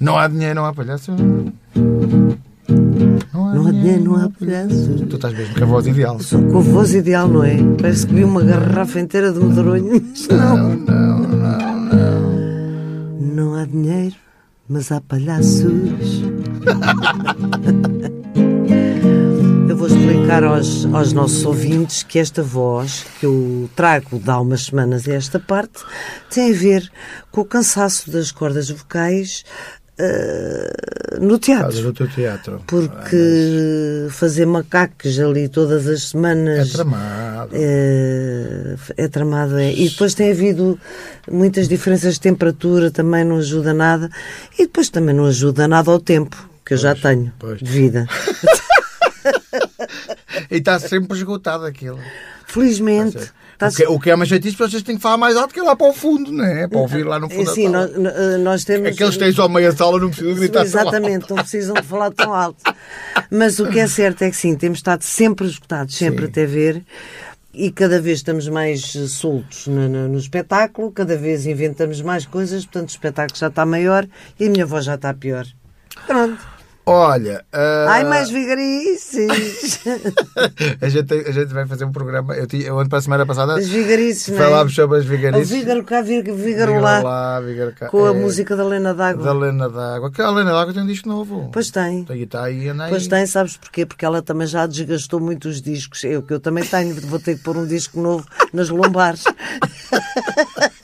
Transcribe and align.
Não 0.00 0.16
há 0.18 0.28
dinheiro, 0.28 0.54
não 0.54 0.64
há 0.64 0.72
palhaço. 0.72 1.12
Não 3.34 3.66
há 3.66 3.70
dinheiro, 3.70 4.04
não 4.04 4.16
há 4.16 4.30
palhaço. 4.30 5.06
Tu 5.08 5.16
estás 5.16 5.34
mesmo 5.34 5.54
com 5.54 5.64
a 5.64 5.66
voz 5.66 5.86
ideal. 5.86 6.20
Sou 6.20 6.42
com 6.42 6.58
a 6.58 6.62
voz 6.62 6.94
ideal, 6.94 7.28
não 7.28 7.44
é? 7.44 7.56
Parece 7.80 8.06
que 8.06 8.14
vi 8.14 8.24
uma 8.24 8.42
garrafa 8.42 9.00
inteira 9.00 9.32
de 9.32 9.38
medronho, 9.38 10.02
mas 10.10 10.28
não. 10.28 10.56
Não, 10.56 10.76
não, 10.76 11.18
não, 11.18 11.80
não. 11.80 13.20
Não 13.20 13.54
há 13.54 13.64
dinheiro, 13.64 14.16
mas 14.68 14.90
há 14.92 15.00
palhaços. 15.00 15.72
Explicar 20.30 20.44
aos, 20.44 20.86
aos 20.94 21.12
nossos 21.12 21.44
ouvintes 21.44 22.04
que 22.04 22.16
esta 22.16 22.40
voz 22.40 23.04
que 23.18 23.26
eu 23.26 23.68
trago 23.74 24.16
de 24.16 24.30
há 24.30 24.38
umas 24.38 24.66
semanas 24.66 25.08
a 25.08 25.14
esta 25.14 25.40
parte 25.40 25.82
tem 26.32 26.52
a 26.52 26.56
ver 26.56 26.88
com 27.32 27.40
o 27.40 27.44
cansaço 27.44 28.08
das 28.12 28.30
cordas 28.30 28.70
vocais 28.70 29.44
eh, 29.98 31.18
no 31.20 31.36
teatro. 31.36 31.66
Fazes 31.66 31.84
o 31.84 31.92
teu 31.92 32.08
teatro. 32.08 32.62
Porque 32.64 34.06
fazer 34.10 34.46
macacos 34.46 35.18
ali 35.18 35.48
todas 35.48 35.88
as 35.88 36.04
É 36.04 36.06
semanas 36.06 36.70
tramado. 36.70 37.50
é, 37.52 38.76
é 38.98 39.08
tramado. 39.08 39.58
É. 39.58 39.72
E 39.72 39.88
depois 39.88 40.14
tem 40.14 40.30
havido 40.30 40.78
muitas 41.28 41.66
diferenças 41.66 42.14
de 42.14 42.20
temperatura, 42.20 42.88
também 42.92 43.24
não 43.24 43.38
ajuda 43.38 43.74
nada. 43.74 44.08
E 44.56 44.62
depois 44.62 44.90
também 44.90 45.12
não 45.12 45.24
ajuda 45.24 45.66
nada 45.66 45.90
ao 45.90 45.98
tempo, 45.98 46.36
que 46.64 46.74
eu 46.74 46.78
já 46.78 46.94
tenho 46.94 47.32
pois. 47.36 47.58
de 47.58 47.68
vida. 47.68 48.06
E 50.50 50.56
está 50.56 50.78
sempre 50.78 51.16
esgotado 51.16 51.64
aquilo. 51.64 51.98
Felizmente. 52.46 53.16
está 53.52 53.68
O 53.68 53.72
que, 53.74 53.86
o 53.86 54.00
que 54.00 54.10
é 54.10 54.14
uma 54.14 54.26
chatice, 54.26 54.56
vocês 54.56 54.82
têm 54.82 54.96
que 54.96 55.02
falar 55.02 55.16
mais 55.16 55.36
alto 55.36 55.54
que 55.54 55.60
é 55.60 55.62
lá 55.62 55.76
para 55.76 55.88
o 55.88 55.92
fundo, 55.92 56.32
não 56.32 56.44
é? 56.44 56.66
Para 56.66 56.78
ouvir 56.78 57.04
lá 57.04 57.18
no 57.20 57.28
fundo 57.30 57.44
da 57.44 57.52
Sim, 57.54 57.70
sala. 57.70 57.86
nós, 57.88 58.40
nós 58.40 58.64
temos. 58.64 58.88
Aqueles 58.88 59.14
que 59.14 59.20
têm 59.20 59.32
só 59.32 59.48
meia 59.48 59.70
sala 59.72 59.98
não 60.00 60.08
precisam 60.10 60.34
gritar 60.34 60.64
tão 60.64 60.80
alto. 60.80 60.88
Exatamente, 60.94 61.30
não 61.30 61.36
precisam 61.36 61.74
de 61.74 61.82
falar 61.82 62.10
tão 62.10 62.34
alto. 62.34 62.62
Mas 63.30 63.58
o 63.60 63.68
que 63.68 63.78
é 63.78 63.86
certo 63.86 64.22
é 64.22 64.30
que 64.30 64.36
sim, 64.36 64.56
temos 64.56 64.78
estado 64.78 65.02
sempre 65.02 65.46
esgotados, 65.46 65.94
sempre 65.96 66.24
Sim. 66.24 66.30
até 66.30 66.46
ver. 66.46 66.82
E 67.52 67.70
cada 67.72 68.00
vez 68.00 68.18
estamos 68.20 68.48
mais 68.48 68.94
eh, 68.94 69.08
soltos 69.08 69.66
no, 69.66 69.88
no- 69.88 70.08
no 70.08 70.18
espetáculo, 70.18 70.92
cada 70.92 71.16
vez 71.16 71.46
inventamos 71.46 72.00
mais 72.00 72.24
coisas, 72.24 72.64
portanto 72.64 72.88
o 72.90 72.92
espetáculo 72.92 73.36
já 73.38 73.48
está 73.48 73.66
maior 73.66 74.06
e 74.38 74.46
a 74.46 74.50
minha 74.50 74.64
voz 74.64 74.84
já 74.84 74.94
está 74.94 75.12
pior. 75.12 75.44
Pronto. 76.06 76.38
Olha, 76.92 77.44
ah, 77.52 77.86
Ai, 77.88 78.02
mais 78.04 78.30
vigarices! 78.30 79.78
a, 80.82 80.88
gente, 80.88 81.14
a 81.14 81.30
gente 81.30 81.54
vai 81.54 81.64
fazer 81.64 81.84
um 81.84 81.92
programa. 81.92 82.34
Eu, 82.34 82.48
tinha, 82.48 82.64
eu 82.66 82.76
ano 82.76 82.88
para 82.88 82.98
a 82.98 83.02
semana 83.02 83.24
passada 83.24 83.54
As 83.54 83.68
vigarices, 83.68 84.28
é? 84.28 84.36
falámos 84.36 84.74
sobre 84.74 84.98
as 84.98 85.04
vigarices. 85.04 85.48
vígaro 85.50 85.84
cá, 85.84 86.02
Vígaro 86.02 86.80
lá, 86.80 87.00
lá, 87.00 87.40
vígaro 87.40 87.72
cá. 87.78 87.86
com 87.86 88.04
a 88.06 88.10
É, 88.10 88.12
música 88.12 88.56
da 88.56 88.64
Lena 88.64 88.92
D'Água. 88.92 89.24
Da 89.24 89.32
Lena 89.32 89.68
d'Água. 89.68 90.10
Que 90.10 90.20
a 90.20 90.30
Lena 90.30 90.50
d'Água 90.50 90.74
tem 90.74 90.82
um 90.82 90.86
disco 90.86 91.08
novo. 91.08 91.48
Pois 91.52 91.70
tem. 91.70 92.02
Tem 92.04 92.22
está 92.22 92.42
aí, 92.44 92.68
anda 92.68 92.84
aí. 92.86 92.90
Pois 92.90 93.06
tem, 93.06 93.24
sabes 93.24 93.56
porquê? 93.56 93.86
Porque 93.86 94.04
ela 94.04 94.20
também 94.20 94.48
já 94.48 94.66
desgastou 94.66 95.20
muito 95.20 95.48
os 95.48 95.62
discos. 95.62 96.02
Eu 96.02 96.24
que 96.24 96.34
eu 96.34 96.40
também 96.40 96.64
tenho, 96.64 96.92
vou 97.06 97.20
ter 97.20 97.36
que 97.36 97.44
pôr 97.44 97.56
um 97.56 97.66
disco 97.66 98.00
novo 98.00 98.26
nas 98.52 98.68
lombares. 98.68 99.22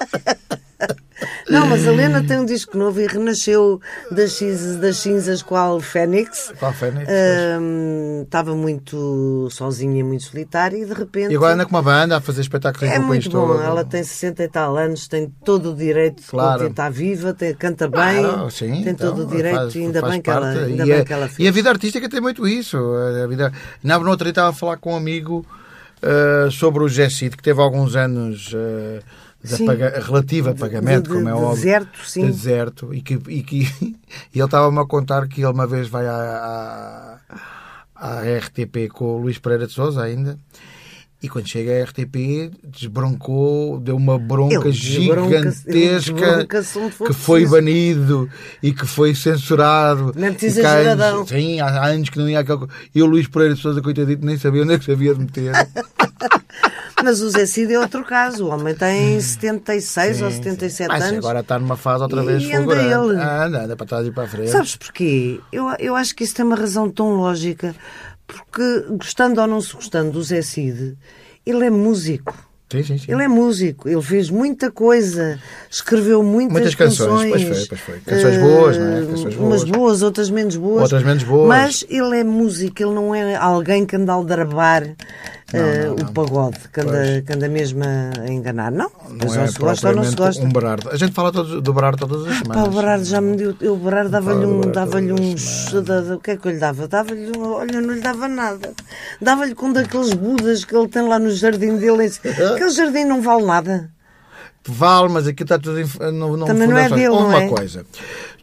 Não, 1.49 1.67
mas 1.67 1.87
a 1.87 1.91
Lena 1.93 2.23
tem 2.25 2.39
um 2.39 2.45
disco 2.45 2.77
novo 2.77 3.01
e 3.01 3.07
renasceu 3.07 3.81
das 4.11 4.33
cinzas, 4.33 4.77
das 4.77 4.97
cinzas 4.97 5.43
qual 5.43 5.81
Fênix. 5.81 6.53
Qual 6.59 6.73
Fênix, 6.73 7.09
Ahm, 7.09 8.23
Estava 8.23 8.55
muito 8.57 9.49
sozinha, 9.51 10.05
muito 10.05 10.25
solitária 10.25 10.77
e 10.77 10.85
de 10.85 10.93
repente. 10.93 11.33
E 11.33 11.37
agora 11.37 11.55
anda 11.55 11.65
com 11.65 11.71
uma 11.71 11.83
banda 11.83 12.17
a 12.17 12.21
fazer 12.21 12.41
espetáculos 12.41 12.91
É 12.91 12.99
muito 12.99 13.31
bom, 13.31 13.47
todo. 13.49 13.63
ela 13.63 13.85
tem 13.85 14.03
60 14.03 14.43
e 14.43 14.49
tal 14.49 14.77
anos, 14.77 15.07
tem 15.07 15.33
todo 15.45 15.73
o 15.73 15.77
direito 15.77 16.23
de 16.23 16.29
Claro. 16.29 16.51
continuar 16.53 16.71
estar 16.71 16.91
viva, 16.91 17.33
tem, 17.35 17.55
canta 17.55 17.89
bem, 17.89 18.23
Claro, 18.25 18.51
sim, 18.51 18.83
tem 18.83 18.89
então, 18.89 19.11
todo 19.15 19.23
o 19.23 19.27
direito 19.27 19.57
faz- 19.57 19.75
e 19.75 19.79
ainda, 19.83 20.01
faz 20.01 20.13
bem 20.13 20.23
que, 20.23 20.31
ela, 20.31 20.49
ainda 20.51 20.85
e 20.85 20.89
bem 20.89 21.01
a, 21.01 21.05
que 21.05 21.13
ela 21.13 21.27
fez. 21.29 21.39
E 21.39 21.49
a 21.49 21.53
vida 21.53 21.71
artística 21.71 22.09
tem 22.09 22.21
muito 22.21 22.47
isso. 22.47 22.77
A 22.77 23.27
vida... 23.27 23.53
Na 23.83 23.99
dia 23.99 24.29
estava 24.31 24.49
a 24.51 24.53
falar 24.53 24.77
com 24.79 24.93
um 24.93 24.97
amigo 24.97 25.47
ah, 26.03 26.49
sobre 26.51 26.83
o 26.83 26.89
Gessid, 26.89 27.37
que 27.37 27.43
teve 27.43 27.61
alguns 27.61 27.95
anos 27.97 28.53
ah, 28.55 29.03
de 29.47 29.57
Sim. 29.57 29.65
apaga- 29.65 30.01
relativo 30.05 30.51
a 30.51 30.55
pagamento, 30.55 31.05
de- 31.05 31.09
como 31.17 31.29
é 31.29 31.33
de 31.33 31.39
óbvio. 31.39 31.55
deserto, 31.57 31.99
sim. 32.07 32.21
De 32.27 32.33
deserto. 32.33 32.95
E, 32.95 33.01
que, 33.03 33.15
e, 33.29 33.43
que, 33.43 33.61
e 33.83 33.97
ele 34.39 34.45
estava-me 34.45 34.79
a 34.79 34.85
contar 34.85 35.27
que 35.29 35.41
ele 35.43 35.53
uma 35.53 35.67
vez 35.67 35.89
vai 35.89 36.07
à, 36.07 37.19
à, 37.95 38.19
à 38.19 38.21
RTP 38.39 38.89
com 38.93 39.05
o 39.05 39.19
Luís 39.19 39.39
Pereira 39.39 39.67
de 39.67 39.73
Souza 39.73 40.03
ainda. 40.03 40.39
E 41.23 41.31
quando 41.31 41.49
chega 41.49 41.73
à 41.81 41.83
RTP, 41.85 42.51
desbroncou, 42.63 43.81
deu 43.81 43.97
uma 43.97 44.19
bronca 44.19 44.55
Ele 44.69 44.71
gigantesca 44.73 46.47
que 46.47 46.63
foi 47.15 47.41
preciso. 47.41 47.51
banido 47.51 48.31
e 48.63 48.71
que 48.73 48.87
foi 48.87 49.15
censurado. 49.15 50.13
Não 50.15 50.27
é 50.27 50.31
muito 50.31 50.45
E 50.47 50.53
que 50.53 50.61
há 50.61 50.75
anos-. 50.93 51.29
Sim, 51.31 51.59
há 51.59 51.87
anos 51.87 52.11
que 52.11 52.19
não 52.19 52.29
ia 52.29 52.41
aquele. 52.41 52.59
co- 52.59 52.69
E 52.95 53.03
o 53.03 53.07
Luís 53.07 53.27
Pereira 53.29 53.55
de 53.55 53.61
Souza, 53.63 53.81
coitadito, 53.81 54.27
nem 54.27 54.37
sabia 54.37 54.63
onde 54.63 54.75
é 54.75 54.79
que 54.79 54.85
se 54.85 54.93
havia 54.93 55.15
de 55.15 55.21
meter. 55.21 55.53
Mas 57.05 57.21
o 57.21 57.29
Zé 57.31 57.45
Cid 57.47 57.73
é 57.75 57.79
outro 57.79 58.05
caso. 58.05 58.47
O 58.47 58.49
homem 58.51 58.75
tem 58.75 59.21
76 59.21 60.23
ou 60.23 60.31
77 60.31 60.89
Mas 60.89 61.03
anos. 61.05 61.19
agora 61.19 61.41
está 61.41 61.59
numa 61.59 61.77
fase 61.77 62.03
outra 62.03 62.23
E 62.23 62.27
vez 62.27 62.45
fulgurante. 62.45 62.85
ele. 63.13 63.21
Ah, 63.21 63.45
Anda, 63.45 63.65
anda 63.65 63.77
para 63.77 63.87
trás 63.87 64.07
e 64.07 64.11
para 64.11 64.25
a 64.25 64.29
frente. 64.29 64.51
Sabes 64.51 64.77
porquê? 64.77 65.39
Eu, 65.53 65.69
eu 65.79 65.95
acho 65.95 66.15
que 66.17 66.25
isso 66.25 66.35
tem 66.35 66.45
uma 66.45 66.57
razão 66.57 66.91
tão 66.91 67.11
lógica. 67.17 67.75
Porque, 68.27 68.87
gostando 68.97 69.41
ou 69.41 69.47
não 69.47 69.61
se 69.61 69.73
gostando 69.75 70.11
do 70.11 70.23
Zé 70.23 70.43
Cid, 70.43 70.97
ele 71.45 71.65
é 71.67 71.71
músico. 71.71 72.35
Sim, 72.73 72.83
sim, 72.83 72.99
sim. 72.99 73.13
Ele 73.13 73.23
é 73.23 73.29
músico, 73.29 73.89
ele 73.89 74.03
fez 74.03 74.29
muita 74.29 74.73
coisa, 74.73 75.39
escreveu 75.71 76.21
muitas, 76.25 76.53
Muitas 76.53 76.75
canções, 76.75 77.31
pois 77.31 77.43
foi, 77.45 77.67
pois 77.69 77.81
foi. 77.81 78.01
Canções 78.01 78.39
boas, 78.39 78.77
não 78.77 78.87
é? 78.87 78.99
Eh, 78.99 79.07
Canções 79.07 79.37
Umas 79.37 79.63
boas. 79.63 79.65
boas, 79.65 80.03
outras 80.03 80.31
menos 80.31 80.57
boas. 80.57 80.83
Outras 80.83 81.03
menos 81.05 81.23
boas. 81.23 81.49
Mas 81.49 81.85
ele 81.89 82.19
é 82.19 82.25
músico, 82.25 82.83
ele 82.83 82.93
não 82.93 83.15
é 83.15 83.37
alguém 83.37 83.87
que 83.87 83.95
anda 83.95 84.11
a 84.11 84.17
aldrabar 84.17 84.83
eh, 85.53 85.85
não, 85.87 85.95
o 85.95 85.97
não. 85.99 86.13
pagode, 86.13 86.59
que 86.73 86.81
anda, 86.81 87.23
que 87.25 87.33
anda 87.33 87.49
mesmo 87.49 87.83
a 87.85 88.29
enganar. 88.29 88.73
Não, 88.73 88.91
Não 89.09 89.35
é 89.35 89.47
se 89.47 89.59
gosta 89.59 89.89
ou 89.91 89.95
não 89.97 90.05
se 90.05 90.17
gosta. 90.17 90.43
um 90.45 90.49
Berardo. 90.51 90.91
A 90.91 90.97
gente 90.97 91.13
fala 91.13 91.31
todos, 91.31 91.63
do 91.63 91.73
Berardo 91.73 91.99
todas 92.07 92.27
as 92.27 92.39
Pá, 92.39 92.43
semanas. 92.55 92.67
o 92.67 92.71
Berardo 92.77 93.05
já 93.05 93.21
me 93.21 93.37
deu. 93.37 93.55
Eu, 93.61 93.75
o 93.75 93.77
Berardo 93.77 94.11
dava-lhe 94.11 94.45
um. 94.45 94.61
Todas 94.61 94.95
uns. 94.95 95.73
o 96.11 96.19
que 96.19 96.33
é 96.33 96.37
que 96.37 96.49
eu 96.49 96.53
lhe 96.53 96.59
dava? 96.59 96.89
Dava-lhe. 96.89 97.31
um- 97.37 97.53
Olha, 97.53 97.81
não 97.81 97.95
lhe 97.95 98.01
dava 98.01 98.27
nada. 98.27 98.73
Dava-lhe 99.21 99.55
com 99.55 99.73
daqueles 99.73 100.13
budas 100.15 100.65
que 100.65 100.75
ele 100.77 100.89
tem 100.89 101.07
lá 101.07 101.19
no 101.19 101.31
jardim 101.31 101.77
dele. 101.77 102.11
Aquele 102.55 102.71
jardim 102.71 103.05
não 103.05 103.23
vale 103.23 103.45
nada. 103.45 103.91
Vale, 104.69 105.09
mas 105.11 105.29
aquilo 105.29 105.45
está 105.45 105.59
tudo 105.61 105.79
não, 106.13 106.37
não 106.37 106.45
Também 106.47 106.67
não 106.67 106.77
é 106.77 106.89
dele, 106.89 107.07
não 107.07 107.29
uma 107.29 107.43
é? 107.45 107.49
coisa. 107.49 107.87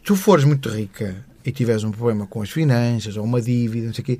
Tu 0.02 0.16
fores 0.16 0.44
muito 0.44 0.70
rica 0.70 1.16
e 1.44 1.52
tiveres 1.52 1.84
um 1.84 1.90
problema 1.90 2.26
com 2.26 2.40
as 2.40 2.50
finanças 2.50 3.16
ou 3.16 3.24
uma 3.24 3.40
dívida, 3.40 3.86
não 3.86 3.94
sei 3.94 4.02
o 4.02 4.06
quê, 4.06 4.18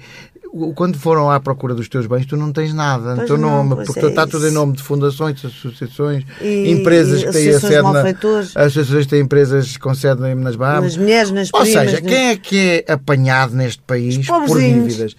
quando 0.74 0.98
foram 0.98 1.30
à 1.30 1.40
procura 1.40 1.74
dos 1.74 1.88
teus 1.88 2.06
bens, 2.06 2.26
tu 2.26 2.36
não 2.36 2.52
tens 2.52 2.72
nada 2.72 3.16
no 3.16 3.26
teu 3.26 3.38
não, 3.38 3.64
nome, 3.64 3.84
porque 3.86 3.98
é 4.00 4.08
está 4.08 4.26
tudo 4.26 4.46
em 4.46 4.52
nome 4.52 4.74
de 4.74 4.82
fundações, 4.82 5.44
associações, 5.44 6.24
E- 6.40 6.70
empresas 6.70 7.22
e 7.22 7.26
que 7.26 7.32
têm 7.32 7.58
sede 7.58 7.82
na, 7.82 8.62
associações 8.62 9.06
têm 9.06 9.20
empresas 9.20 9.76
com 9.76 9.94
sede 9.94 10.20
nas 10.34 10.54
Bahamas. 10.54 10.92
Nas 10.92 10.96
mulheres, 10.96 11.30
nas 11.30 11.50
Ou 11.52 11.62
primas. 11.62 11.90
seja, 11.90 12.02
quem 12.02 12.28
é 12.28 12.36
que 12.36 12.84
é 12.86 12.92
apanhado 12.92 13.54
neste 13.54 13.82
país 13.82 14.24
por 14.26 14.58
dívidas? 14.58 15.16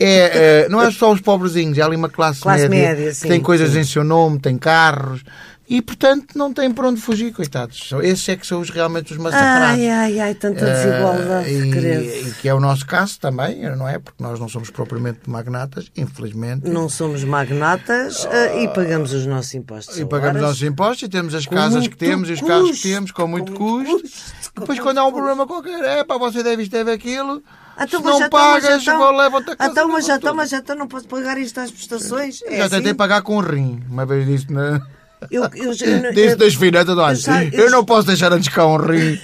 É, 0.00 0.64
eh, 0.64 0.68
não 0.68 0.82
é 0.82 0.90
só 0.90 1.12
os 1.12 1.20
pobrezinhos, 1.20 1.78
é 1.78 1.82
ali 1.82 1.94
uma 1.94 2.08
classe, 2.08 2.40
Classe 2.40 2.68
média, 2.68 2.88
média, 2.88 3.08
que 3.10 3.14
sim, 3.14 3.28
tem 3.28 3.40
coisas 3.40 3.70
sim. 3.70 3.78
em 3.78 3.84
seu 3.84 4.02
nome, 4.02 4.40
tem 4.40 4.58
carros 4.58 5.22
e, 5.68 5.80
portanto, 5.80 6.36
não 6.36 6.52
tem 6.52 6.70
por 6.70 6.84
onde 6.84 7.00
fugir, 7.00 7.32
coitados. 7.32 7.90
Esses 8.02 8.28
é 8.28 8.36
que 8.36 8.46
são 8.46 8.60
os, 8.60 8.68
realmente 8.68 9.12
os 9.12 9.18
massacrados. 9.18 9.78
Ai, 9.80 9.88
ai, 9.88 10.20
ai, 10.20 10.34
tanta 10.34 10.64
desigualdade, 10.66 11.48
Eh, 11.48 11.70
credo. 11.70 12.02
e, 12.04 12.28
e 12.28 12.34
que 12.34 12.48
é 12.48 12.54
o 12.54 12.60
nosso 12.60 12.84
caso 12.86 13.18
também, 13.18 13.62
não 13.76 13.88
é? 13.88 13.98
Porque 13.98 14.22
nós 14.22 14.38
não 14.38 14.48
somos 14.48 14.70
propriamente 14.70 15.20
magnatas, 15.28 15.90
infelizmente. 15.96 16.68
Não 16.68 16.88
somos 16.88 17.24
magnatas 17.24 18.26
eh, 18.30 18.64
e 18.64 18.68
pagamos 18.68 19.12
os 19.12 19.24
nossos 19.24 19.54
impostos. 19.54 19.98
E 19.98 20.04
pagamos 20.04 20.36
Agora, 20.36 20.46
nossos 20.48 20.62
impostos 20.62 21.02
e 21.04 21.08
temos 21.08 21.34
as 21.34 21.46
Com 21.46 21.54
casas 21.54 21.86
que 21.88 21.96
temos 21.96 22.28
e 22.28 22.32
os 22.32 22.40
carros 22.40 22.62
que 22.64 22.70
custo, 22.72 22.88
temos 22.88 23.10
com 23.12 23.26
muito 23.26 23.52
com 23.52 23.64
muito 23.68 23.90
custo. 23.90 24.02
custo, 24.08 24.52
Depois, 24.60 24.80
quando 24.80 24.98
há 24.98 25.06
um 25.06 25.12
problema 25.12 25.46
qualquer, 25.46 25.82
é 25.84 26.04
pá, 26.04 26.18
você 26.18 26.42
deve 26.42 26.62
isto, 26.64 26.72
deve 26.72 26.90
aquilo. 26.92 27.42
Então, 27.80 28.00
Se 28.00 28.06
não 28.06 28.16
então, 28.18 28.28
pagas, 28.28 28.82
já 28.82 28.98
vou 28.98 29.06
então- 29.10 29.18
levar-te 29.22 29.50
a 29.52 29.56
casa. 29.56 29.70
Então, 29.70 29.88
mas 29.88 30.04
já 30.06 30.16
então, 30.16 30.34
mas 30.34 30.50
já 30.50 30.58
então 30.58 30.76
não 30.76 30.86
posso 30.86 31.06
pagar 31.08 31.38
isto 31.38 31.58
às 31.58 31.70
prestações? 31.70 32.42
É 32.42 32.58
Já 32.58 32.64
tentei 32.68 32.90
assim? 32.90 32.94
pagar 32.94 33.22
com 33.22 33.38
um 33.38 33.40
rim. 33.40 33.82
Uma 33.88 34.04
vez 34.04 34.26
disse 34.26 34.52
na. 34.52 34.82
Eu, 35.30 35.44
eu, 35.54 35.64
eu, 35.64 36.12
Disse 36.12 36.36
das 36.36 36.54
finanças, 36.54 36.96
olha, 36.98 37.14
já- 37.14 37.44
eu 37.44 37.70
não 37.70 37.84
posso 37.84 38.06
deixar 38.06 38.32
antes 38.32 38.48
cá 38.48 38.66
um 38.66 38.76
rim. 38.76 39.18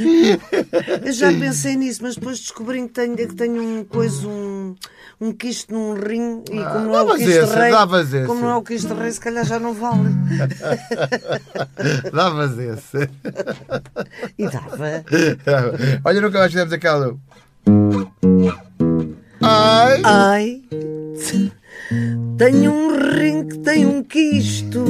eu 1.04 1.12
já 1.12 1.32
pensei 1.32 1.76
nisso, 1.76 2.00
mas 2.02 2.14
depois 2.14 2.38
descobri 2.38 2.80
que 2.82 2.88
tenho, 2.88 3.16
que 3.16 3.34
tenho 3.34 3.62
um 3.62 3.84
coisa, 3.84 4.26
um, 4.26 4.74
um 5.20 5.32
quisto 5.32 5.72
num 5.72 5.94
rim 5.94 6.42
e 6.50 6.56
como 6.64 6.80
não 6.86 6.94
é 6.96 7.02
o 7.02 7.14
quisto 7.16 7.28
esse, 7.30 7.54
rei, 7.54 7.70
davas 7.70 8.14
esse. 8.14 8.26
como 8.26 8.40
não 8.40 8.50
é 8.50 8.56
o 8.56 8.62
quisto 8.62 8.94
rei, 8.94 9.10
se 9.10 9.20
calhar 9.20 9.44
já 9.44 9.58
não 9.58 9.74
vale. 9.74 10.08
Davas 12.12 12.58
esse. 12.58 13.08
E 14.38 14.44
dava. 14.48 15.04
Olha, 16.04 16.20
nunca 16.20 16.38
mais 16.38 16.52
fizemos 16.52 16.72
aquela. 16.72 17.16
Ai! 19.40 20.02
Ai, 20.04 20.62
tenho 22.36 22.72
um 22.72 22.96
rim 23.16 23.46
que 23.48 23.58
tem 23.58 23.86
um 23.86 24.02
quisto. 24.02 24.84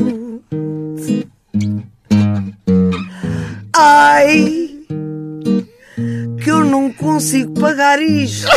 Consigo 7.29 7.53
pagar 7.61 8.01
isto. 8.01 8.49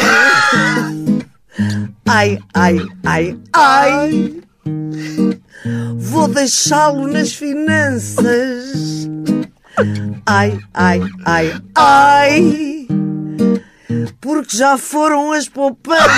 Ai, 2.08 2.40
ai, 2.54 2.78
ai, 3.06 3.38
ai. 3.54 4.42
Vou 5.98 6.28
deixá-lo 6.28 7.08
nas 7.08 7.34
finanças. 7.34 9.08
Ai, 10.26 10.60
ai, 10.74 11.02
ai, 11.26 11.62
ai. 11.76 12.88
Porque 14.20 14.58
já 14.58 14.78
foram 14.78 15.32
as 15.32 15.48
poupanças. 15.48 16.10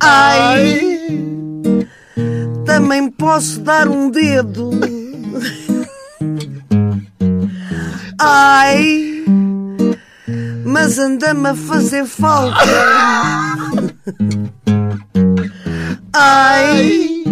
Ai, 0.00 0.80
também 2.66 3.10
posso 3.10 3.60
dar 3.60 3.88
um 3.88 4.10
dedo. 4.10 4.70
Ai, 8.24 9.24
mas 10.64 10.96
anda-me 10.96 11.48
a 11.48 11.54
fazer 11.56 12.06
falta. 12.06 12.54
Ai, 16.12 17.24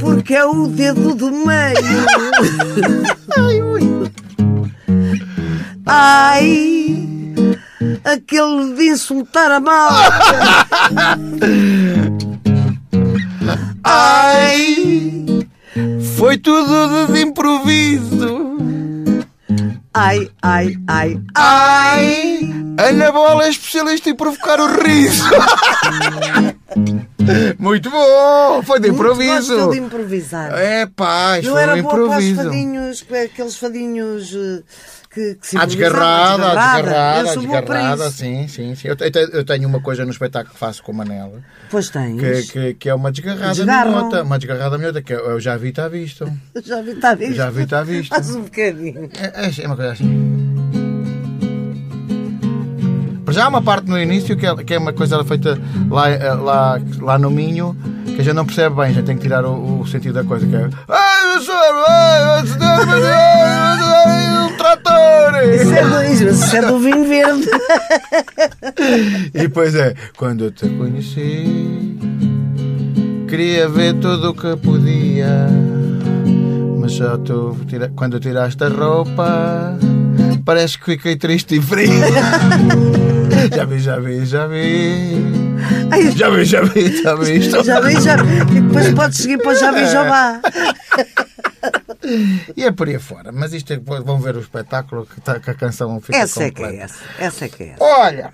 porque 0.00 0.34
é 0.34 0.46
o 0.46 0.68
dedo 0.68 1.14
do 1.14 1.30
meio. 1.30 1.76
Ai, 5.84 7.04
aquele 8.04 8.74
de 8.74 8.84
insultar 8.88 9.50
a 9.50 9.60
malta. 9.60 10.66
Ai! 13.84 15.46
Foi 16.16 16.38
tudo 16.38 17.12
de 17.12 17.20
improviso. 17.20 18.51
Ai, 19.94 20.30
ai, 20.42 20.74
ai, 20.88 21.20
Ai! 21.34 22.50
Ana 22.78 23.12
Bola 23.12 23.44
é 23.44 23.50
especialista 23.50 24.08
em 24.08 24.14
provocar 24.14 24.58
o 24.58 24.66
riso. 24.82 25.22
Muito 27.58 27.90
bom! 27.90 28.62
Foi 28.62 28.80
de 28.80 28.88
Muito 28.90 29.02
improviso. 29.02 29.54
gosto 29.56 29.70
de 29.72 29.78
improvisar. 29.78 30.52
É 30.58 30.86
pá, 30.86 31.36
Não 31.36 31.42
foi 31.42 31.52
um 31.52 31.58
era 31.58 31.76
boa 31.76 31.94
para 31.94 32.02
os 32.02 32.08
improviso. 32.24 32.42
fadinhos, 32.42 33.04
aqueles 33.24 33.56
fadinhos 33.56 34.34
eh, 34.34 34.62
que, 35.12 35.34
que 35.34 35.56
À 35.56 35.64
desgarrada, 35.66 36.34
improvisavam, 36.34 36.82
desgarrada, 36.82 37.22
para 37.66 37.80
desgarrada, 37.80 38.10
sim, 38.10 38.48
sim, 38.48 38.74
sim. 38.74 38.88
Eu, 38.88 38.96
eu 39.32 39.44
tenho 39.44 39.68
uma 39.68 39.80
coisa 39.80 40.04
no 40.04 40.10
espetáculo 40.10 40.54
que 40.54 40.58
faço 40.58 40.82
com 40.82 40.92
o 40.92 40.94
Manela, 40.94 41.40
Pois 41.70 41.90
tens. 41.90 42.20
que, 42.20 42.52
que, 42.52 42.74
que 42.74 42.88
é 42.88 42.94
uma 42.94 43.12
desgarrada 43.12 43.54
Desgarram. 43.54 43.90
minhota, 43.90 44.22
uma 44.22 44.38
desgarrada 44.38 44.78
minhota, 44.78 45.02
que 45.02 45.12
eu 45.12 45.38
já 45.38 45.56
vi, 45.56 45.68
está 45.68 45.88
visto. 45.88 46.24
Já 46.64 46.80
vi, 46.80 46.90
está 46.92 47.14
visto. 47.14 47.34
Já 47.34 47.50
vi, 47.50 47.62
está 47.62 47.82
visto. 47.82 48.08
Faz 48.08 48.34
um 48.34 48.42
bocadinho. 48.42 49.10
É, 49.18 49.62
é 49.62 49.66
uma 49.66 49.76
coisa 49.76 49.92
assim. 49.92 50.52
Já 53.30 53.46
há 53.46 53.48
uma 53.48 53.62
parte 53.62 53.88
no 53.88 53.98
início 53.98 54.36
que 54.36 54.46
é, 54.46 54.54
que 54.56 54.74
é 54.74 54.78
uma 54.78 54.92
coisa 54.92 55.24
feita 55.24 55.58
lá, 55.90 56.10
eh, 56.10 56.34
lá, 56.34 56.78
lá 57.00 57.18
no 57.18 57.30
Minho 57.30 57.74
que 58.14 58.20
a 58.20 58.24
gente 58.24 58.34
não 58.34 58.44
percebe 58.44 58.76
bem, 58.76 58.84
a 58.86 58.92
gente 58.92 59.06
tem 59.06 59.16
que 59.16 59.22
tirar 59.22 59.42
o, 59.46 59.80
o 59.80 59.86
sentido 59.86 60.14
da 60.14 60.24
coisa 60.24 60.46
que 60.46 60.54
é. 60.54 60.68
Trator! 65.02 65.54
Isso 65.54 65.72
é 65.74 65.82
do, 65.84 66.30
isso 66.32 66.56
é 66.56 66.62
do 66.62 66.78
vinho 66.78 67.04
verde. 67.08 67.48
E 69.34 69.38
depois 69.38 69.74
é, 69.74 69.94
quando 70.16 70.44
eu 70.44 70.50
te 70.50 70.68
conheci, 70.68 71.96
queria 73.28 73.68
ver 73.68 73.94
tudo 73.94 74.30
o 74.30 74.34
que 74.34 74.56
podia, 74.56 75.46
mas 76.78 76.92
só 76.92 77.16
tu, 77.18 77.56
tira- 77.66 77.90
quando 77.96 78.18
tiraste 78.20 78.62
a 78.64 78.68
roupa, 78.68 79.78
parece 80.44 80.78
que 80.78 80.84
fiquei 80.92 81.16
triste 81.16 81.56
e 81.56 81.62
frio. 81.62 81.90
já 83.54 83.64
vi, 83.64 83.78
já 83.78 83.98
vi, 83.98 84.26
já 84.26 84.46
vi. 84.46 85.16
Ai, 85.90 86.10
Já 86.12 86.28
vi, 86.30 86.44
já 86.44 86.62
vi, 86.62 87.02
já 87.02 87.14
vi 87.14 87.40
já 87.42 87.80
vi, 87.80 88.00
já 88.00 88.16
vi. 88.16 88.56
E 88.56 88.60
depois 88.60 88.92
podes 88.94 89.18
seguir 89.18 89.38
para 89.38 89.52
o 89.52 89.54
já 89.54 89.70
vi, 89.72 89.86
já 89.86 90.02
vá. 90.04 90.40
E 92.56 92.64
é 92.64 92.72
por 92.72 92.88
aí 92.88 92.98
fora. 92.98 93.30
Mas 93.32 93.52
isto 93.52 93.72
é, 93.72 93.78
vão 93.78 94.18
ver 94.20 94.36
o 94.36 94.40
espetáculo 94.40 95.06
que, 95.06 95.20
tá- 95.20 95.38
que 95.40 95.50
a 95.50 95.54
canção 95.54 96.00
fica 96.00 96.16
Essa 96.18 96.44
é 96.44 96.50
que 96.50 96.56
completa. 96.62 96.74
é 96.74 96.84
essa. 96.84 96.98
Essa 97.18 97.44
é 97.44 97.48
que 97.48 97.62
é 97.62 97.68
essa. 97.70 97.84
Olha, 97.84 98.32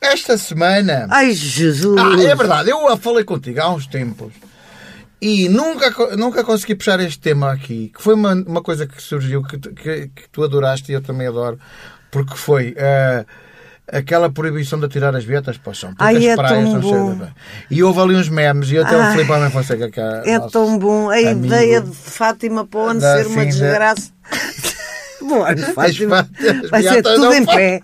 esta 0.00 0.38
semana. 0.38 1.06
Ai, 1.10 1.32
Jesus. 1.32 1.98
Ah, 2.00 2.22
é 2.22 2.34
verdade, 2.34 2.70
eu 2.70 2.96
falei 2.98 3.24
contigo 3.24 3.60
há 3.60 3.70
uns 3.72 3.86
tempos 3.86 4.32
e 5.20 5.48
nunca, 5.48 5.90
nunca 6.16 6.44
consegui 6.44 6.74
puxar 6.74 7.00
este 7.00 7.18
tema 7.18 7.50
aqui, 7.52 7.90
que 7.96 8.02
foi 8.02 8.14
uma, 8.14 8.34
uma 8.34 8.62
coisa 8.62 8.86
que 8.86 9.02
surgiu 9.02 9.42
que, 9.42 9.56
tu- 9.58 9.72
que, 9.72 10.08
que 10.14 10.28
tu 10.30 10.44
adoraste 10.44 10.92
e 10.92 10.94
eu 10.94 11.00
também 11.02 11.26
adoro, 11.26 11.58
porque 12.10 12.36
foi 12.36 12.76
ah, 12.78 13.24
aquela 13.90 14.30
proibição 14.30 14.78
de 14.80 14.88
tirar 14.88 15.14
as 15.14 15.24
vietas 15.24 15.56
para 15.56 15.70
o 15.70 15.74
chão. 15.74 15.90
porque 15.90 16.04
Ai, 16.04 16.16
as 16.16 16.24
é 16.24 16.36
praias 16.36 16.68
de 16.70 16.78
bem. 16.78 17.28
E 17.70 17.82
houve 17.82 18.00
ali 18.00 18.14
uns 18.16 18.28
memes, 18.28 18.70
e 18.70 18.78
até 18.78 18.96
o 18.96 19.00
Ai, 19.00 19.12
Filipe 19.12 19.32
Homem 19.32 19.50
Fonseca, 19.50 19.90
que 19.90 20.00
é, 20.00 20.22
É 20.34 20.40
tão 20.48 20.78
bom. 20.78 21.10
A 21.10 21.14
amigo. 21.16 21.46
ideia 21.46 21.80
de 21.80 21.94
Fátima 21.94 22.66
para 22.66 23.00
ser 23.00 23.26
uma 23.26 23.44
desgraça. 23.46 24.10
Bom, 25.18 25.44
Fátima, 25.74 26.28
as 26.62 26.70
vai 26.70 26.82
ser 26.82 27.02
tudo 27.02 27.18
não 27.18 27.34
em 27.34 27.44
pé. 27.44 27.80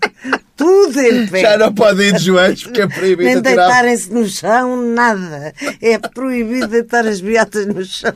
Tudo 0.55 0.99
em 1.01 1.27
pé. 1.27 1.41
Já 1.41 1.57
não 1.57 1.73
pode 1.73 2.01
ir 2.03 2.13
de 2.13 2.23
joelhos 2.25 2.63
porque 2.63 2.81
é 2.81 2.87
proibido 2.87 3.23
Nem 3.23 3.41
tirar. 3.41 3.65
deitarem-se 3.67 4.13
no 4.13 4.25
chão, 4.29 4.81
nada. 4.93 5.53
É 5.81 5.97
proibido 5.97 6.67
deitar 6.67 7.05
as 7.05 7.19
beatas 7.19 7.65
no 7.65 7.83
chão. 7.83 8.13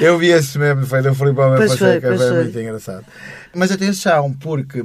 Eu 0.00 0.18
vi 0.18 0.28
esse 0.28 0.56
meme, 0.58 0.86
foi 0.86 1.02
do 1.02 1.14
Filipe 1.14 1.40
Homem 1.40 1.66
Fonseca, 1.68 2.08
foi, 2.08 2.18
foi 2.18 2.42
muito 2.44 2.60
engraçado. 2.60 3.04
Mas 3.54 3.72
atenção, 3.72 4.32
porque 4.34 4.84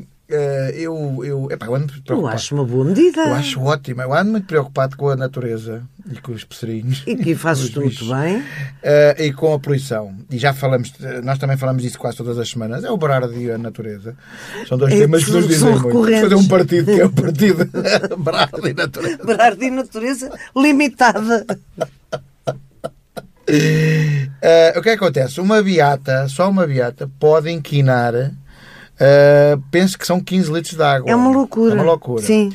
eu, 0.75 1.23
eu, 1.23 1.47
epá, 1.51 1.65
eu 1.65 1.75
ando 1.75 1.93
Eu 2.07 2.27
acho 2.27 2.53
uma 2.53 2.63
boa 2.63 2.85
medida. 2.85 3.21
Eu 3.21 3.33
acho 3.33 3.61
ótimo. 3.61 4.01
Eu 4.01 4.13
ando 4.13 4.31
muito 4.31 4.45
preocupado 4.45 4.95
com 4.95 5.09
a 5.09 5.15
natureza 5.15 5.81
e 6.11 6.19
com 6.21 6.31
os 6.31 6.43
passarinhos. 6.43 7.03
E 7.07 7.15
que 7.15 7.33
fazes 7.35 7.65
os 7.65 7.69
tu 7.71 7.81
muito 7.81 8.05
bem. 8.05 8.43
Eh, 8.83 9.25
e 9.25 9.33
com 9.33 9.53
a 9.53 9.59
poluição. 9.59 10.13
E 10.29 10.37
já 10.37 10.53
falamos, 10.53 10.93
nós 11.23 11.39
também 11.39 11.57
falamos 11.57 11.81
disso 11.81 11.97
quase 11.97 12.17
todas 12.17 12.37
as 12.37 12.49
semanas. 12.49 12.83
É 12.83 12.91
o 12.91 12.97
Brardo 12.97 13.33
e 13.39 13.49
a 13.51 13.57
natureza. 13.57 14.15
São 14.67 14.77
dois 14.77 14.93
É, 14.93 14.99
temas 14.99 15.25
que 15.25 15.31
nos 15.31 15.47
dizem 15.47 15.71
muito. 15.71 16.21
Fazer 16.21 16.35
um 16.35 16.47
partido 16.47 16.85
que 16.85 17.01
é 17.01 17.05
o 17.05 17.09
partido 17.11 17.65
Brardo 18.17 18.67
e 18.67 18.73
natureza. 18.73 19.23
Brardo 19.23 19.63
e 19.63 19.71
natureza 19.71 20.31
limitada. 20.55 21.45
Eh, 23.47 24.73
o 24.77 24.81
que 24.81 24.89
é 24.89 24.97
que 24.97 25.03
acontece? 25.03 25.41
Uma 25.41 25.61
beata, 25.63 26.27
só 26.27 26.47
uma 26.49 26.67
beata, 26.67 27.09
pode 27.19 27.49
inquinar, 27.49 28.31
eh, 28.99 29.57
penso 29.71 29.97
que 29.97 30.05
são 30.05 30.19
15 30.19 30.51
litros 30.51 30.75
de 30.75 30.83
água. 30.83 31.09
É 31.09 31.15
uma 31.15 31.31
loucura. 31.31 31.71
É 31.71 31.75
uma 31.75 31.83
loucura. 31.83 32.21
Sim. 32.23 32.51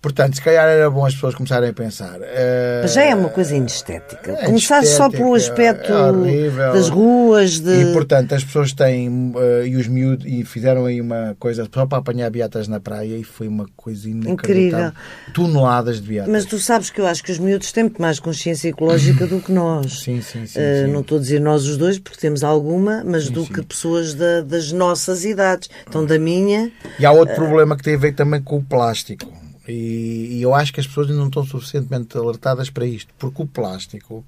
Portanto, 0.00 0.36
se 0.36 0.42
calhar 0.42 0.68
era 0.68 0.88
bom 0.88 1.04
as 1.04 1.12
pessoas 1.14 1.34
começarem 1.34 1.70
a 1.70 1.72
pensar. 1.72 2.18
eh, 2.22 2.80
Mas 2.82 2.92
já 2.92 3.02
é 3.02 3.12
uma 3.14 3.30
coisa 3.30 3.56
inestética. 3.56 4.30
é 4.30 4.44
Começar 4.46 4.84
só 4.84 5.10
pelo 5.10 5.34
aspecto 5.34 5.92
é 5.92 6.72
das 6.72 6.88
ruas, 6.88 7.58
de. 7.58 7.82
E 7.82 7.92
portanto 7.92 8.32
as 8.32 8.44
pessoas 8.44 8.72
têm 8.72 9.32
eh, 9.36 9.66
e 9.66 9.74
os 9.76 9.88
miúdos 9.88 10.24
e 10.24 10.44
fizeram 10.44 10.86
aí 10.86 11.00
uma 11.00 11.34
coisa 11.40 11.68
só 11.74 11.84
para 11.84 11.98
apanhar 11.98 12.30
beatas 12.30 12.68
na 12.68 12.78
praia 12.78 13.16
e 13.16 13.24
foi 13.24 13.48
uma 13.48 13.66
coisa 13.76 14.08
inacreditável. 14.08 14.92
Toneladas 15.34 16.00
de 16.00 16.06
beatas. 16.08 16.32
Mas 16.32 16.44
tu 16.44 16.60
sabes 16.60 16.90
que 16.90 17.00
eu 17.00 17.06
acho 17.06 17.22
que 17.24 17.32
os 17.32 17.38
miúdos 17.40 17.72
têm 17.72 17.82
muito 17.84 18.00
mais 18.00 18.20
consciência 18.20 18.68
ecológica 18.68 19.26
do 19.26 19.40
que 19.40 19.50
nós. 19.50 20.00
Sim, 20.04 20.20
sim, 20.22 20.46
sim, 20.46 20.60
Eh, 20.60 20.84
sim. 20.86 20.92
Não 20.92 21.00
estou 21.00 21.18
a 21.18 21.20
dizer 21.20 21.40
nós 21.40 21.66
os 21.66 21.76
dois, 21.76 21.98
porque 21.98 22.20
temos 22.20 22.44
alguma, 22.44 23.02
mas 23.04 23.28
do 23.28 23.44
que 23.46 23.62
pessoas 23.62 24.14
da- 24.14 24.42
das 24.42 24.70
nossas 24.70 25.24
idades. 25.24 25.68
Então, 25.88 26.06
da 26.06 26.20
minha, 26.20 26.70
E 27.00 27.04
há 27.04 27.10
outro 27.10 27.34
problema 27.34 27.76
que 27.76 27.82
tem 27.82 27.96
a 27.96 27.98
ver 27.98 28.12
também 28.14 28.40
com 28.40 28.58
o 28.58 28.62
plástico. 28.62 29.26
E, 29.68 30.38
e 30.38 30.42
eu 30.42 30.54
acho 30.54 30.72
que 30.72 30.80
as 30.80 30.86
pessoas 30.86 31.08
ainda 31.08 31.20
não 31.20 31.26
estão 31.28 31.44
suficientemente 31.44 32.16
alertadas 32.16 32.70
para 32.70 32.86
isto, 32.86 33.12
porque 33.18 33.42
o 33.42 33.46
plástico 33.46 34.24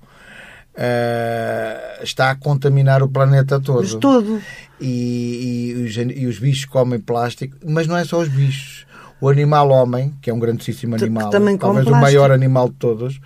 eh, 0.75 2.01
está 2.03 2.31
a 2.31 2.35
contaminar 2.37 3.03
o 3.03 3.09
planeta 3.09 3.61
todo. 3.61 3.81
mas 3.83 3.95
todo. 3.95 4.41
E, 4.81 5.75
e 5.77 5.83
os, 5.85 5.97
e 5.97 6.27
os 6.27 6.39
bichos 6.39 6.65
comem 6.67 7.01
plástico, 7.01 7.57
mas 7.67 7.87
não 7.87 7.97
é 7.97 8.05
só 8.05 8.21
os 8.21 8.29
bichos. 8.29 8.87
O 9.21 9.29
animal 9.29 9.69
homem, 9.69 10.15
que 10.23 10.31
é 10.31 10.35
um 10.35 10.39
grandíssimo 10.39 10.97
animal, 11.05 11.29
também 11.31 11.59
talvez 11.59 11.87
o 11.87 11.91
maior 12.01 12.31
animal 12.31 12.71
de 12.71 12.77
todos, 12.77 13.21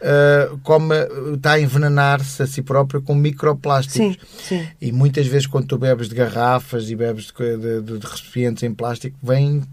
eh, 0.00 0.48
come, 0.62 0.94
está 1.34 1.54
a 1.54 1.60
envenenar-se 1.60 2.40
a 2.40 2.46
si 2.46 2.62
próprio 2.62 3.02
com 3.02 3.16
microplásticos. 3.16 4.16
Sim, 4.16 4.16
sim. 4.60 4.68
E 4.80 4.92
muitas 4.92 5.26
vezes 5.26 5.48
quando 5.48 5.66
tu 5.66 5.76
bebes 5.76 6.08
de 6.08 6.14
garrafas 6.14 6.88
e 6.88 6.94
bebes 6.94 7.32
de, 7.36 7.56
de- 7.82 7.98
de- 7.98 8.06
recipientes 8.06 8.62
em 8.62 8.72
plástico, 8.72 9.16
vem 9.20 9.64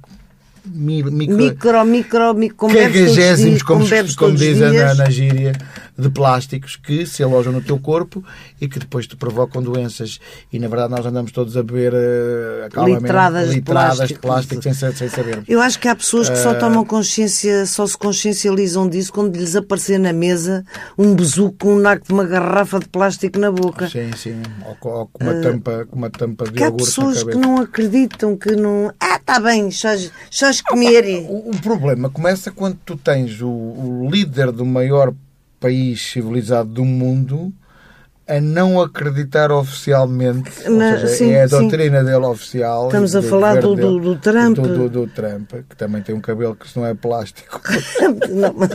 micro, 0.65 1.11
Micro, 1.11 1.85
micro, 1.85 2.33
micro. 2.33 2.57
Como 2.57 2.73
bebes 2.73 3.15
todos 3.15 3.15
dias, 3.15 3.63
como, 3.63 3.85
como 4.17 4.37
dizem 4.37 4.71
na, 4.73 4.93
na 4.93 5.09
gíria, 5.09 5.53
de 6.01 6.09
plásticos 6.09 6.75
que 6.75 7.05
se 7.05 7.23
alojam 7.23 7.53
no 7.53 7.61
teu 7.61 7.79
corpo 7.79 8.23
e 8.59 8.67
que 8.67 8.79
depois 8.79 9.05
te 9.07 9.15
provocam 9.15 9.61
doenças. 9.61 10.19
E 10.51 10.59
na 10.59 10.67
verdade 10.67 10.91
nós 10.91 11.05
andamos 11.05 11.31
todos 11.31 11.55
a 11.55 11.63
beber 11.63 11.93
uh, 11.93 12.85
litradas, 12.85 13.49
de 13.49 13.55
litradas 13.55 13.97
plástico. 13.97 14.19
de 14.19 14.27
plástico 14.27 14.63
sem, 14.63 14.73
sem 14.73 15.09
sabermos. 15.09 15.45
Eu 15.47 15.61
acho 15.61 15.79
que 15.79 15.87
há 15.87 15.95
pessoas 15.95 16.29
que 16.29 16.37
só 16.37 16.51
Uh, 16.51 16.59
tomam 16.59 16.83
consciência, 16.85 17.65
só 17.65 17.85
se 17.87 17.97
consciencializam 17.97 18.87
disso 18.89 19.13
quando 19.13 19.35
lhes 19.35 19.55
aparecer 19.55 19.97
na 19.99 20.11
mesa 20.13 20.65
um 20.97 21.15
besuco 21.15 21.55
com 21.59 21.75
um 21.75 21.79
naco 21.79 22.05
de 22.07 22.13
uma 22.13 22.25
garrafa 22.25 22.79
de 22.79 22.87
plástico 22.89 23.39
na 23.39 23.51
boca. 23.51 23.89
Sim, 23.89 24.11
sim. 24.15 24.41
Ou, 24.67 24.75
com- 24.75 24.89
ou 24.89 25.07
com 25.07 25.23
uma 25.23 25.33
tampa, 25.35 25.85
com 25.89 25.95
uma 25.95 26.09
tampa 26.09 26.45
de 26.45 26.51
Que 26.51 26.63
há 26.63 26.65
iogurte 26.67 26.83
na 26.99 27.05
pessoas 27.05 27.23
que 27.23 27.35
não 27.35 27.57
acreditam, 27.61 28.35
que 28.35 28.55
não. 28.55 28.91
Ah, 28.99 29.15
está 29.15 29.39
bem, 29.39 29.71
só 29.71 29.89
só 30.29 30.47
comer. 30.67 31.25
O, 31.29 31.51
o 31.51 31.61
problema 31.61 32.09
começa 32.09 32.51
quando 32.51 32.77
tu 32.85 32.97
tens 32.97 33.41
o, 33.41 33.49
o 33.49 34.09
líder 34.11 34.51
do 34.51 34.65
maior 34.65 35.13
país 35.61 36.01
civilizado 36.11 36.67
do 36.69 36.83
mundo 36.83 37.53
a 38.27 38.39
não 38.39 38.81
acreditar 38.81 39.51
oficialmente, 39.51 40.49
Na- 40.69 40.93
seja, 40.93 41.07
sim, 41.07 41.31
é 41.31 41.41
a 41.43 41.49
sim. 41.49 41.59
doutrina 41.59 42.01
dele 42.01 42.25
oficial. 42.25 42.85
Estamos 42.87 43.13
a 43.15 43.21
falar 43.21 43.59
do- 43.59 43.75
do- 43.75 43.99
do 43.99 44.15
Trump. 44.15 44.55
Do, 44.55 44.61
do- 44.61 44.89
do 44.89 45.07
Trump, 45.07 45.51
que 45.69 45.75
também 45.75 46.01
tem 46.01 46.15
um 46.15 46.21
cabelo 46.21 46.55
que 46.55 46.69
se 46.69 46.77
não 46.79 46.85
é 46.85 46.93
plástico. 46.93 47.59
Não, 48.29 48.53
mas 48.55 48.69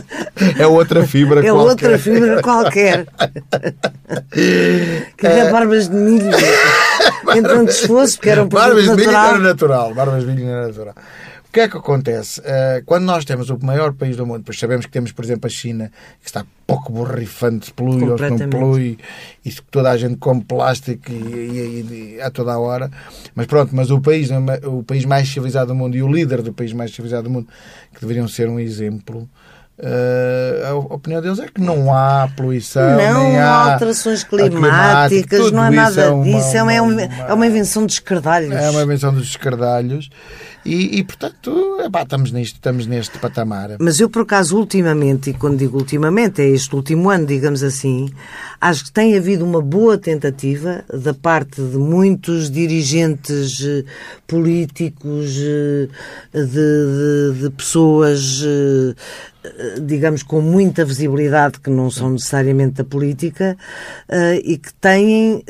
é 0.59 0.67
outra 0.67 1.07
fibra 1.07 1.39
é 1.41 1.49
qualquer. 1.51 1.69
outra 1.69 1.97
fibra 1.99 2.41
qualquer. 2.43 3.07
que 5.17 5.27
é 5.27 5.51
barbas 5.51 5.89
de 5.89 5.95
milho. 5.95 6.29
Então 7.35 7.67
se 7.67 7.87
fosse, 7.87 8.15
porque 8.17 8.29
era 8.29 8.43
um 8.43 8.49
produto 8.49 8.67
Barbas 8.67 8.83
de 8.83 8.89
milho 8.91 9.11
natural. 9.11 9.29
era 9.29 9.39
natural. 9.39 9.93
Barbas 9.95 10.25
de 10.25 10.31
milho 10.31 10.49
era 10.49 10.67
natural. 10.67 10.95
O 11.57 11.59
que 11.59 11.63
é 11.63 11.67
que 11.69 11.77
acontece? 11.77 12.39
Eh, 12.45 12.83
quando 12.85 13.05
nós 13.05 13.25
temos 13.25 13.49
o 13.49 13.57
maior 13.65 13.91
país 13.91 14.15
do 14.15 14.27
mundo, 14.27 14.43
pois 14.45 14.59
sabemos 14.59 14.85
que 14.85 14.91
temos, 14.91 15.11
por 15.11 15.25
exemplo, 15.25 15.47
a 15.47 15.49
China, 15.49 15.91
que 16.21 16.27
está 16.27 16.45
pouco 16.67 16.93
borrifante, 16.93 17.73
polui 17.73 18.07
ou 18.07 18.15
se 18.15 18.29
não 18.29 18.37
polui, 18.47 18.99
isso 19.43 19.63
que 19.63 19.71
toda 19.71 19.89
a 19.89 19.97
gente 19.97 20.17
come 20.17 20.43
plástico 20.43 21.11
e, 21.11 21.15
e- 21.15 22.15
e- 22.17 22.21
a 22.21 22.29
toda 22.29 22.53
a 22.53 22.59
hora. 22.59 22.91
Mas 23.33 23.47
pronto, 23.47 23.75
mas 23.75 23.89
o 23.89 23.99
país, 23.99 24.29
o 24.65 24.83
país 24.83 25.03
mais 25.03 25.29
civilizado 25.29 25.69
do 25.69 25.75
mundo 25.75 25.97
e 25.97 26.03
o 26.03 26.07
líder 26.07 26.43
do 26.43 26.53
país 26.53 26.71
mais 26.73 26.91
civilizado 26.91 27.23
do 27.23 27.31
mundo, 27.31 27.47
que 27.91 28.01
deveriam 28.01 28.27
ser 28.27 28.47
um 28.49 28.59
exemplo, 28.59 29.27
eh, 29.79 30.63
a 30.69 30.75
opinião 30.75 31.23
deles 31.23 31.39
é 31.39 31.47
que 31.47 31.59
não 31.59 31.91
há 31.91 32.29
poluição, 32.37 32.97
Não 32.97 33.39
há 33.39 33.73
alterações 33.73 34.23
climáticas, 34.23 35.39
tudo 35.39 35.55
não 35.55 35.63
há 35.63 35.71
nada 35.71 36.01
é 36.03 36.09
uma- 36.11 36.23
disso. 36.23 36.55
É 36.55 36.61
uma, 36.61 36.81
uma- 36.83 37.01
é 37.01 37.33
uma 37.33 37.47
invenção 37.47 37.83
de 37.87 37.93
escardalhos. 37.93 38.51
é 38.53 38.69
uma 38.69 38.83
invenção 38.83 39.11
dos 39.11 39.23
escardalhos 39.27 40.07
e, 40.67 40.99
e, 40.99 41.03
portanto, 41.03 41.77
epá, 41.85 42.03
estamos, 42.03 42.31
nisto, 42.31 42.55
estamos 42.55 42.85
neste 42.85 43.17
patamar. 43.19 43.77
Mas 43.79 43.99
eu, 43.99 44.09
por 44.09 44.23
acaso, 44.23 44.57
ultimamente, 44.57 45.29
e 45.29 45.33
quando 45.33 45.57
digo 45.57 45.77
ultimamente, 45.77 46.41
é 46.41 46.47
este 46.47 46.75
último 46.75 47.09
ano, 47.09 47.25
digamos 47.25 47.63
assim, 47.63 48.09
acho 48.59 48.83
que 48.85 48.91
tem 48.91 49.15
havido 49.17 49.45
uma 49.45 49.61
boa 49.61 49.97
tentativa 49.97 50.83
da 50.93 51.13
parte 51.13 51.61
de 51.61 51.77
muitos 51.77 52.51
dirigentes 52.51 53.61
eh, 53.65 53.83
políticos, 54.27 55.35
eh, 55.39 55.87
de, 56.33 56.45
de- 56.45 57.41
de 57.43 57.49
pessoas, 57.51 58.41
eh, 58.45 58.95
digamos, 59.81 60.23
com 60.23 60.41
muita 60.41 60.83
visibilidade, 60.83 61.59
que 61.61 61.69
não 61.69 61.89
são 61.89 62.09
necessariamente 62.09 62.73
da 62.73 62.83
política, 62.83 63.57
e 64.43 64.57
que 64.57 64.73
têm 64.73 65.41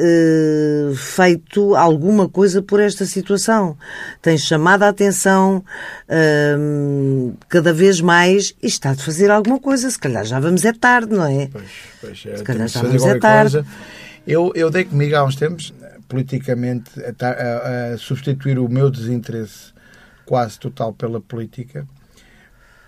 feito 0.96 1.74
alguma 1.76 2.30
coisa 2.30 2.62
por 2.62 2.80
esta 2.80 3.06
situação. 3.08 3.76
Têm 4.22 4.38
chamado 4.38 4.84
a 4.84 4.90
atenção 4.90 5.07
hum, 6.58 7.34
cada 7.50 7.74
vez 7.74 8.00
mais 8.02 8.54
e 8.62 8.68
está 8.68 8.94
de 8.94 9.04
fazer 9.04 9.30
alguma 9.32 9.60
coisa. 9.60 9.90
Se 9.90 10.00
calhar 10.00 10.26
já 10.26 10.40
vamos 10.40 10.64
é 10.66 10.74
tarde, 10.74 11.14
não 11.14 11.26
é? 11.26 11.48
Pois, 11.52 11.66
pois, 12.02 12.24
é, 12.26 12.44
calhar 12.44 12.70
temos 12.70 12.72
de 12.72 12.74
já 12.74 12.82
vamos 12.82 13.04
é 13.06 13.20
tarde. 13.20 13.52
coisa. 13.54 13.68
Eu, 14.26 14.52
eu 14.56 14.70
dei 14.70 14.84
comigo 14.84 15.16
há 15.16 15.24
uns 15.24 15.36
tempos, 15.36 15.74
politicamente, 16.10 16.92
a, 17.20 17.26
a- 17.28 17.94
a 17.94 17.98
substituir 17.98 18.60
o 18.60 18.68
meu 18.68 18.90
desinteresse 18.90 19.74
quase 20.26 20.60
total 20.60 20.92
pela 20.94 21.22
política 21.22 21.88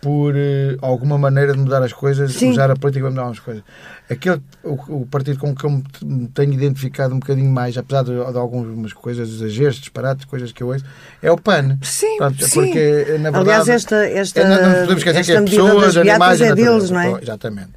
por 0.01 0.33
eh, 0.35 0.77
alguma 0.81 1.17
maneira 1.17 1.53
de 1.53 1.59
mudar 1.59 1.83
as 1.83 1.91
coisas, 1.91 2.33
Sim. 2.33 2.51
usar 2.51 2.71
a 2.71 2.75
política 2.75 3.05
para 3.05 3.11
mudar 3.11 3.31
as 3.31 3.39
coisas. 3.39 3.63
Aquele, 4.09 4.41
o, 4.63 5.01
o 5.01 5.05
partido 5.05 5.39
com 5.39 5.53
que 5.53 5.65
eu 5.65 5.69
me 6.03 6.27
tenho 6.29 6.53
identificado 6.53 7.13
um 7.13 7.19
bocadinho 7.19 7.51
mais, 7.51 7.77
apesar 7.77 8.03
de, 8.03 8.11
de 8.11 8.37
algumas 8.37 8.93
coisas, 8.93 9.29
exageros, 9.29 9.75
disparates, 9.75 10.25
coisas 10.25 10.51
que 10.51 10.63
eu 10.63 10.67
ouço, 10.67 10.85
é 11.21 11.31
o 11.31 11.37
PAN. 11.37 11.77
Sim, 11.81 12.17
Pronto, 12.17 12.43
sim. 12.45 12.61
Porque, 12.61 13.05
na 13.19 13.31
verdade, 13.31 13.37
Aliás, 13.37 13.69
esta, 13.69 13.95
esta, 14.07 14.39
é, 14.39 14.43
não, 14.43 14.55
não 14.55 14.79
podemos 14.81 15.03
esquecer 15.03 15.25
que 15.25 15.31
é 15.31 15.41
pessoas, 15.41 15.93
beatas 15.95 15.97
animais 15.97 16.41
é 16.41 16.55
deles, 16.55 16.89
não 16.89 16.99
é? 16.99 17.21
Exatamente. 17.21 17.71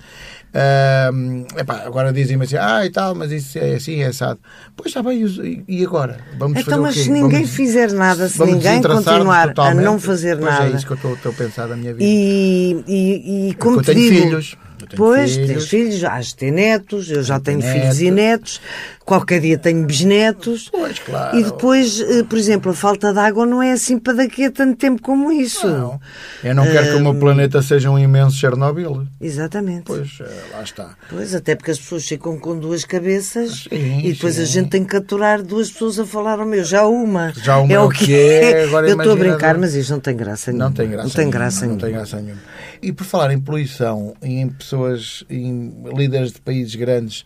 Ahm, 0.55 1.45
epá, 1.59 1.83
agora 1.87 2.13
dizem-me 2.13 2.45
assim, 2.45 2.57
ah 2.57 2.85
e 2.85 2.91
tal, 2.91 3.15
mas 3.15 3.33
isso 3.33 3.59
é 3.59 3.75
assim, 3.77 4.03
é 4.03 4.07
assado. 4.09 4.39
Pois 4.77 4.89
está 4.89 5.03
bem, 5.03 5.25
e 5.67 5.85
agora? 5.85 6.19
Vamos 6.39 6.59
fazer 6.59 6.69
Então, 6.71 6.79
o 6.81 6.83
mas 6.83 6.95
quê? 6.95 7.01
se 7.05 7.11
ninguém 7.11 7.41
Vamos- 7.41 7.51
fizer 7.57 7.93
nada, 7.93 8.29
se 8.29 8.45
ninguém 8.45 8.83
continuar 8.83 9.45
a 9.45 9.49
totalmente? 9.49 9.85
não 9.85 9.99
fazer 9.99 10.37
Pois 10.39 10.53
nada. 10.53 10.67
é 10.69 10.71
isso 10.77 10.87
que 10.87 10.93
eu 10.93 10.97
estou, 10.97 11.15
estou 11.15 11.33
a 11.33 11.35
pensar 11.35 11.67
da 11.69 11.77
minha 11.77 11.95
vida. 11.95 12.05
E, 12.05 12.85
e, 12.87 13.49
e 13.51 13.55
como 13.55 13.79
eu 13.79 13.83
te 13.83 13.87
tenho 13.95 13.99
digo, 14.11 14.23
filhos. 14.27 14.57
Eu 14.81 14.87
tenho 14.89 14.97
pois, 15.03 15.31
filhos. 15.35 15.49
tens 15.49 15.69
filhos, 15.69 16.05
has 16.05 16.27
de 16.27 16.37
ter 16.37 16.51
netos, 16.51 17.11
eu 17.11 17.23
já 17.23 17.41
tenho 17.41 17.61
ter 17.61 17.73
filhos 17.73 18.01
e 18.01 18.11
netos. 18.11 18.61
Qualquer 19.05 19.41
dia 19.41 19.59
tenho 19.59 19.85
bisnetos. 19.85 20.69
Pois, 20.71 20.99
claro. 20.99 21.39
E 21.39 21.45
depois, 21.45 22.01
eh, 22.01 22.23
por 22.23 22.39
exemplo, 22.39 22.73
a 22.73 22.75
falta 22.75 23.13
de 23.13 23.19
água 23.19 23.45
não 23.45 23.63
é 23.63 23.73
assim 23.73 23.99
para 23.99 24.15
daqui 24.15 24.45
a 24.45 24.51
tanto 24.51 24.77
tempo 24.77 25.03
como 25.03 25.31
isso. 25.33 25.67
Não. 25.67 26.01
Eu 26.43 26.55
não 26.55 26.65
quero 26.65 26.89
que 26.89 26.95
o 26.95 27.01
meu 27.01 27.15
planeta 27.15 27.61
seja 27.63 27.91
um 27.91 27.99
imenso 27.99 28.37
Chernobyl. 28.37 29.07
Exatamente. 29.21 29.85
Pois, 29.85 30.19
eh, 30.21 30.43
lá 30.53 30.63
está. 30.63 30.97
Pois, 31.09 31.35
até 31.35 31.55
porque 31.55 31.71
as 31.71 31.79
pessoas 31.79 32.07
ficam 32.07 32.39
com 32.39 32.59
duas 32.59 32.85
cabeças 32.85 33.67
Sim, 33.69 34.01
e 34.05 34.13
depois 34.13 34.39
a 34.39 34.47
sim. 34.47 34.53
gente 34.53 34.71
tem 34.71 34.85
que 34.85 34.97
aturar 34.97 35.43
duas 35.43 35.71
pessoas 35.71 35.99
a 35.99 36.07
falar 36.07 36.39
ao 36.39 36.47
meu. 36.47 36.65
Já 36.65 36.87
uma. 36.87 37.33
Já 37.37 37.59
uma 37.59 37.73
é 37.73 37.77
é 37.77 37.81
o 37.81 37.89
que 37.89 38.15
é, 38.15 38.65
agora 38.65 38.89
Eu 38.89 38.97
estou 38.97 39.13
a 39.13 39.17
brincar, 39.17 39.59
mas 39.59 39.75
isto 39.75 39.91
não 39.91 40.01
tem 40.01 40.17
graça 40.17 40.53
nenhuma. 40.53 40.69
Não 40.69 40.73
tem 40.75 40.89
graça 40.89 41.05
Não 41.09 41.11
tem 41.11 41.25
nenhuma, 41.25 41.39
graça 41.39 41.61
não 41.61 41.67
nenhuma. 41.67 41.87
tem 41.87 41.93
graça 41.93 42.17
nenhuma. 42.21 42.43
E 42.81 42.93
por 42.93 43.05
falar 43.05 43.33
em 43.33 43.41
poluição 43.41 44.15
e 44.23 44.41
em 44.41 44.49
pessoas, 44.49 45.25
em 45.31 45.73
líderes 45.97 46.33
de 46.33 46.41
países 46.41 46.75
grandes 46.75 47.25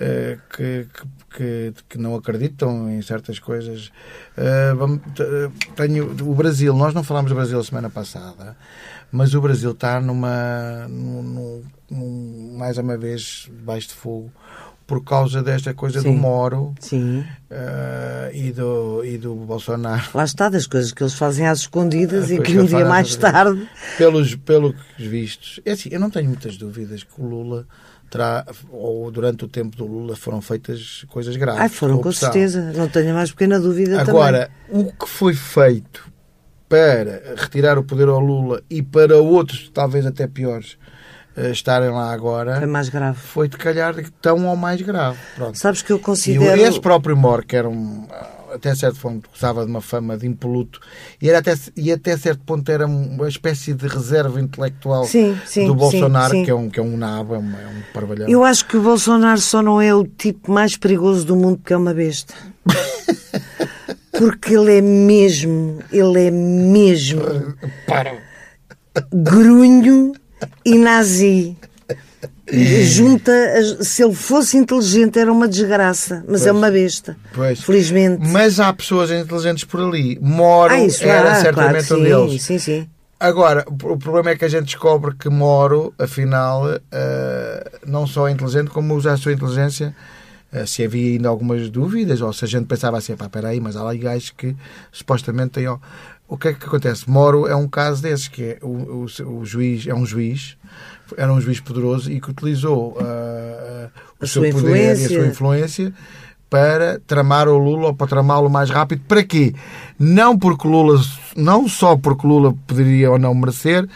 eh, 0.00 0.38
que, 0.54 0.86
que, 0.92 1.34
que, 1.36 1.74
que 1.90 1.98
não 1.98 2.14
acreditam 2.14 2.90
em 2.90 3.00
certas 3.02 3.38
coisas, 3.38 3.90
eh, 4.36 4.74
vamos- 4.74 5.00
t- 5.14 5.50
tenho 5.76 6.04
o 6.10 6.34
Brasil, 6.34 6.74
nós 6.74 6.92
não 6.94 7.02
falámos 7.04 7.30
do 7.30 7.34
Brasil 7.34 7.58
a 7.58 7.64
semana 7.64 7.90
passada, 7.90 8.56
mas 9.12 9.34
o 9.34 9.40
Brasil 9.40 9.70
está 9.72 10.00
numa, 10.00 10.86
num, 10.88 11.62
num- 11.90 12.54
mais 12.58 12.78
uma 12.78 12.96
vez 12.96 13.48
debaixo 13.48 13.88
de 13.88 13.94
fogo 13.94 14.30
por 14.86 15.02
causa 15.02 15.42
desta 15.42 15.72
coisa 15.72 16.02
do 16.02 16.10
Sim. 16.10 16.16
Moro 16.16 16.74
Sim. 16.78 17.24
eh, 17.50 18.30
e, 18.34 18.52
do, 18.52 19.02
e 19.02 19.16
do 19.16 19.34
Bolsonaro. 19.34 20.04
Lá 20.12 20.24
está, 20.24 20.50
das 20.50 20.66
coisas 20.66 20.92
que 20.92 21.02
eles 21.02 21.14
fazem 21.14 21.46
às 21.46 21.60
escondidas 21.60 22.30
e 22.30 22.36
que 22.38 22.52
que 22.52 22.58
um 22.58 22.66
dia 22.66 22.84
mais 22.84 23.16
tarde. 23.16 23.66
pelos, 23.96 24.34
pelos 24.34 24.74
vistos. 24.98 25.58
É 25.64 25.72
assim, 25.72 25.88
eu 25.90 25.98
não 25.98 26.10
tenho 26.10 26.26
muitas 26.28 26.58
dúvidas 26.58 27.02
que 27.02 27.18
o 27.18 27.24
Lula 27.26 27.66
terá, 28.14 28.46
ou 28.70 29.10
durante 29.10 29.44
o 29.44 29.48
tempo 29.48 29.76
do 29.76 29.84
Lula 29.84 30.14
foram 30.14 30.40
feitas 30.40 31.04
coisas 31.08 31.34
graves. 31.36 31.60
Ai, 31.62 31.68
foram 31.68 31.98
com 31.98 32.12
certeza. 32.12 32.72
Não 32.76 32.88
tenho 32.88 33.12
mais 33.12 33.32
pequena 33.32 33.58
dúvida 33.58 34.00
Agora, 34.00 34.48
o 34.70 34.84
que 34.92 35.08
foi 35.08 35.34
feito 35.34 36.06
para 36.68 37.34
retirar 37.36 37.76
o 37.76 37.82
poder 37.82 38.06
ao 38.08 38.20
Lula 38.20 38.62
e 38.70 38.82
para 38.82 39.18
outros, 39.18 39.68
talvez 39.74 40.06
até 40.06 40.28
piores, 40.28 40.78
eh, 41.36 41.50
estarem 41.50 41.90
lá 41.90 42.02
também. 42.04 42.14
agora, 42.14 42.56
Foi 42.58 42.66
mais 42.68 42.88
grave. 42.88 43.18
foi 43.18 43.48
de 43.48 43.56
calhar 43.56 43.94
tão 44.22 44.46
ou 44.46 44.54
mais 44.56 44.80
grave. 44.80 45.18
Pronto. 45.34 45.58
Sabes 45.58 45.82
que 45.82 45.92
eu 45.92 45.96
E 45.96 46.00
considero. 46.00 46.60
esse 46.60 46.80
próprio 46.80 47.16
Moro, 47.16 47.44
que 47.44 47.56
era 47.56 47.68
um, 47.68 48.06
até 48.54 48.74
certo 48.74 49.00
ponto, 49.00 49.28
gozava 49.30 49.64
de 49.64 49.70
uma 49.70 49.80
fama 49.80 50.16
de 50.16 50.26
impoluto, 50.26 50.80
e, 51.20 51.28
era 51.28 51.38
até, 51.38 51.54
e 51.76 51.92
até 51.92 52.16
certo 52.16 52.42
ponto 52.44 52.70
era 52.70 52.86
uma 52.86 53.28
espécie 53.28 53.74
de 53.74 53.86
reserva 53.86 54.40
intelectual 54.40 55.04
Sim, 55.04 55.38
sim, 55.44 55.66
do 55.66 55.74
Bolsonaro, 55.74 56.32
sim. 56.32 56.44
Que, 56.44 56.50
é 56.50 56.54
um, 56.54 56.70
que 56.70 56.80
é 56.80 56.82
um 56.82 56.96
nabo, 56.96 57.34
é 57.34 57.38
um, 57.38 57.50
é 57.50 57.66
um 57.66 57.82
parvalhão. 57.92 58.28
Eu 58.28 58.44
acho 58.44 58.66
que 58.66 58.76
o 58.76 58.82
Bolsonaro 58.82 59.40
só 59.40 59.62
não 59.62 59.80
é 59.80 59.94
o 59.94 60.04
tipo 60.04 60.50
mais 60.50 60.76
perigoso 60.76 61.26
do 61.26 61.36
mundo 61.36 61.58
porque 61.58 61.72
é 61.72 61.76
uma 61.76 61.94
besta. 61.94 62.34
Porque 64.16 64.54
ele 64.54 64.78
é 64.78 64.80
mesmo, 64.80 65.82
ele 65.90 66.28
é 66.28 66.30
mesmo 66.30 67.20
Para! 67.84 68.16
grunho 69.12 70.12
e 70.64 70.78
nazi. 70.78 71.56
Junta, 72.82 73.32
as- 73.58 73.88
se 73.88 74.02
ele 74.04 74.14
fosse 74.14 74.56
inteligente 74.56 75.18
era 75.18 75.32
uma 75.32 75.48
desgraça, 75.48 76.24
mas 76.28 76.46
é 76.46 76.52
uma 76.52 76.70
besta. 76.70 77.16
Pois. 77.32 77.60
Felizmente. 77.60 78.26
Mas 78.28 78.60
há 78.60 78.72
pessoas 78.72 79.10
inteligentes 79.10 79.64
por 79.64 79.80
ali. 79.80 80.18
Moro 80.20 80.72
Ah, 80.72 80.76
era 81.00 81.20
há, 81.20 81.22
claro 81.22 81.40
certamente 81.42 81.86
que 81.86 81.94
um 81.94 81.96
sim, 81.96 82.02
deles. 82.04 82.42
sim, 82.42 82.58
sim. 82.58 82.88
Agora, 83.18 83.64
o 83.68 83.96
problema 83.96 84.30
é 84.30 84.36
que 84.36 84.44
a 84.44 84.48
gente 84.48 84.64
descobre 84.64 85.14
que 85.14 85.30
Moro, 85.30 85.94
afinal, 85.98 86.64
eh, 86.92 87.70
não 87.86 88.06
só 88.06 88.28
é 88.28 88.32
inteligente, 88.32 88.68
como 88.70 88.94
usa 88.94 89.12
a 89.12 89.16
sua 89.16 89.32
inteligência. 89.32 89.94
eh, 90.52 90.66
se 90.66 90.84
havia 90.84 91.12
ainda 91.14 91.28
algumas 91.28 91.68
dúvidas, 91.68 92.20
ou 92.20 92.32
se 92.32 92.44
a 92.44 92.48
gente 92.48 92.66
pensava 92.66 92.96
assim, 92.98 93.16
pá, 93.16 93.24
espera 93.24 93.48
aí, 93.48 93.58
mas 93.60 93.74
há 93.76 93.82
lá 93.82 93.92
gajos 93.94 94.30
que 94.30 94.54
supostamente 94.92 95.50
têm. 95.52 95.66
o 96.28 96.36
que 96.38 96.48
é 96.48 96.52
que 96.54 96.64
acontece? 96.64 97.10
Moro 97.10 97.48
é 97.48 97.56
um 97.56 97.66
caso 97.66 98.00
desses, 98.02 98.28
que 98.28 98.42
é 98.42 98.58
o, 98.62 98.68
o, 98.68 99.40
o 99.40 99.44
juiz, 99.44 99.84
é 99.88 99.92
um 99.94 100.06
juiz, 100.06 100.56
era 101.16 101.32
um 101.32 101.40
juiz 101.40 101.60
poderoso 101.60 102.10
e 102.10 102.20
que 102.20 102.30
utilizou 102.30 102.92
uh, 102.92 103.88
o 104.20 104.24
A 104.24 104.26
seu 104.26 104.42
poder 104.50 104.76
e 104.76 104.88
a 104.88 104.92
influência. 104.92 105.08
sua 105.08 105.26
influência 105.26 105.92
para 106.50 107.00
tramar 107.06 107.48
o 107.48 107.58
Lula 107.58 107.88
ou 107.88 107.94
para 107.94 108.06
tramá-lo 108.06 108.48
mais 108.48 108.70
rápido. 108.70 109.02
Para 109.08 109.24
quê? 109.24 109.54
Não 109.98 110.38
porque 110.38 110.68
Lula, 110.68 111.00
não 111.36 111.68
só 111.68 111.96
porque 111.96 112.26
Lula 112.26 112.54
poderia 112.66 113.10
ou 113.10 113.18
não 113.18 113.34
merecer, 113.34 113.88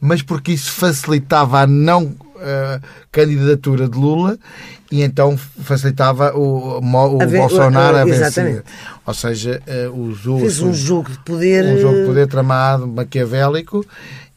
mas 0.00 0.22
porque 0.22 0.52
isso 0.52 0.70
facilitava 0.72 1.60
a 1.62 1.66
não 1.66 2.14
eh, 2.38 2.80
candidatura 3.10 3.88
de 3.88 3.98
Lula 3.98 4.38
e 4.92 5.02
então 5.02 5.36
facilitava 5.36 6.36
o, 6.36 6.78
o 6.80 7.22
A 7.22 7.26
ve- 7.26 7.38
Bolsonaro 7.38 7.96
a 7.96 8.02
o- 8.02 8.06
vencer. 8.06 8.22
exatamente. 8.26 8.62
Ou 9.06 9.14
seja, 9.14 9.60
eh, 9.66 9.88
usou 9.92 10.36
a 10.36 10.40
Fez 10.40 10.60
um 10.60 10.72
jogo 10.72 11.10
de 11.10 11.18
poder. 11.18 11.64
um 11.64 11.78
jogo 11.78 11.96
de 12.00 12.04
poder 12.06 12.26
tramado, 12.28 12.86
maquiavélico 12.86 13.84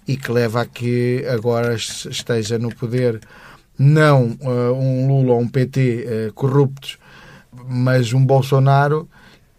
e 0.07 0.15
que 0.15 0.31
leva 0.31 0.61
a 0.61 0.65
que 0.65 1.25
agora 1.27 1.75
esteja 1.75 2.57
no 2.57 2.73
poder 2.73 3.19
não 3.77 4.35
eh, 4.41 4.71
um 4.71 5.07
Lula 5.07 5.33
ou 5.33 5.41
um 5.41 5.47
PT 5.47 6.05
eh, 6.07 6.31
corruptos, 6.33 6.97
mas 7.67 8.13
um 8.13 8.25
Bolsonaro 8.25 9.07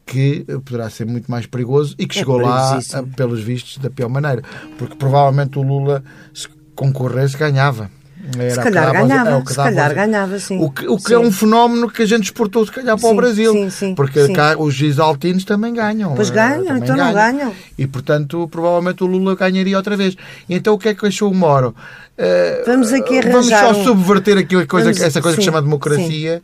que 0.04 0.44
eh, 0.48 0.58
poderá 0.58 0.90
ser 0.90 1.06
muito 1.06 1.30
mais 1.30 1.46
perigoso 1.46 1.94
e 1.98 2.06
que 2.06 2.16
É 2.16 2.20
chegou 2.20 2.38
lá, 2.38 2.78
pelos 3.14 3.40
vistos, 3.40 3.78
da 3.78 3.90
pior 3.90 4.08
maneira. 4.08 4.42
Porque 4.76 4.96
provavelmente 4.96 5.58
o 5.58 5.62
Lula, 5.62 6.02
se 6.34 6.48
concorresse, 6.74 7.36
ganhava. 7.36 7.90
Era 8.36 8.50
Se 8.50 8.58
o 8.58 8.62
calhar 8.62 8.84
dava- 8.86 8.98
é 8.98 9.00
ganhava, 9.08 9.36
o 9.38 9.42
que 9.44 9.50
se 9.50 9.56
calhar 9.56 9.94
ganhava, 9.94 10.38
sim. 10.38 10.58
O 10.60 10.70
que, 10.70 10.86
o 10.86 10.96
que 10.96 11.08
Sim. 11.08 11.14
é 11.14 11.18
um 11.18 11.32
fenómeno 11.32 11.90
que 11.90 12.02
a 12.02 12.06
gente 12.06 12.24
exportou, 12.24 12.66
se 12.66 12.72
calhar, 12.72 12.98
para 12.98 13.06
o 13.06 13.10
Sim, 13.10 13.16
Brasil. 13.16 13.52
sim, 13.52 13.70
sim, 13.70 13.94
porque 13.94 14.26
sim. 14.26 14.32
cá 14.34 14.54
os 14.58 14.74
gisaltinos 14.74 15.44
também 15.44 15.72
ganham. 15.72 16.14
Pois 16.14 16.28
eh, 16.30 16.34
ganham, 16.34 16.64
também 16.64 16.82
então 16.82 16.96
não 16.96 17.12
ganham. 17.12 17.54
E, 17.78 17.86
portanto, 17.86 18.46
provavelmente 18.50 19.02
o 19.02 19.06
Lula 19.06 19.34
ganharia 19.34 19.76
outra 19.76 19.96
vez. 19.96 20.14
E 20.48 20.54
então, 20.54 20.74
o 20.74 20.78
que 20.78 20.88
é 20.90 20.94
que 20.94 21.06
achou 21.06 21.30
o 21.30 21.34
Moro? 21.34 21.74
Eh, 22.18 22.64
Vamos 22.66 22.92
aqui 22.92 23.20
Vamos 23.22 23.50
arranjar 23.50 23.74
só 23.74 23.80
um- 23.80 23.84
subverter 23.84 24.36
aquilo, 24.36 24.66
coisa, 24.66 24.86
Vamos- 24.92 25.00
essa 25.00 25.22
coisa 25.22 25.36
que 25.36 25.42
se 25.42 25.46
chama 25.46 25.62
democracia 25.62 26.42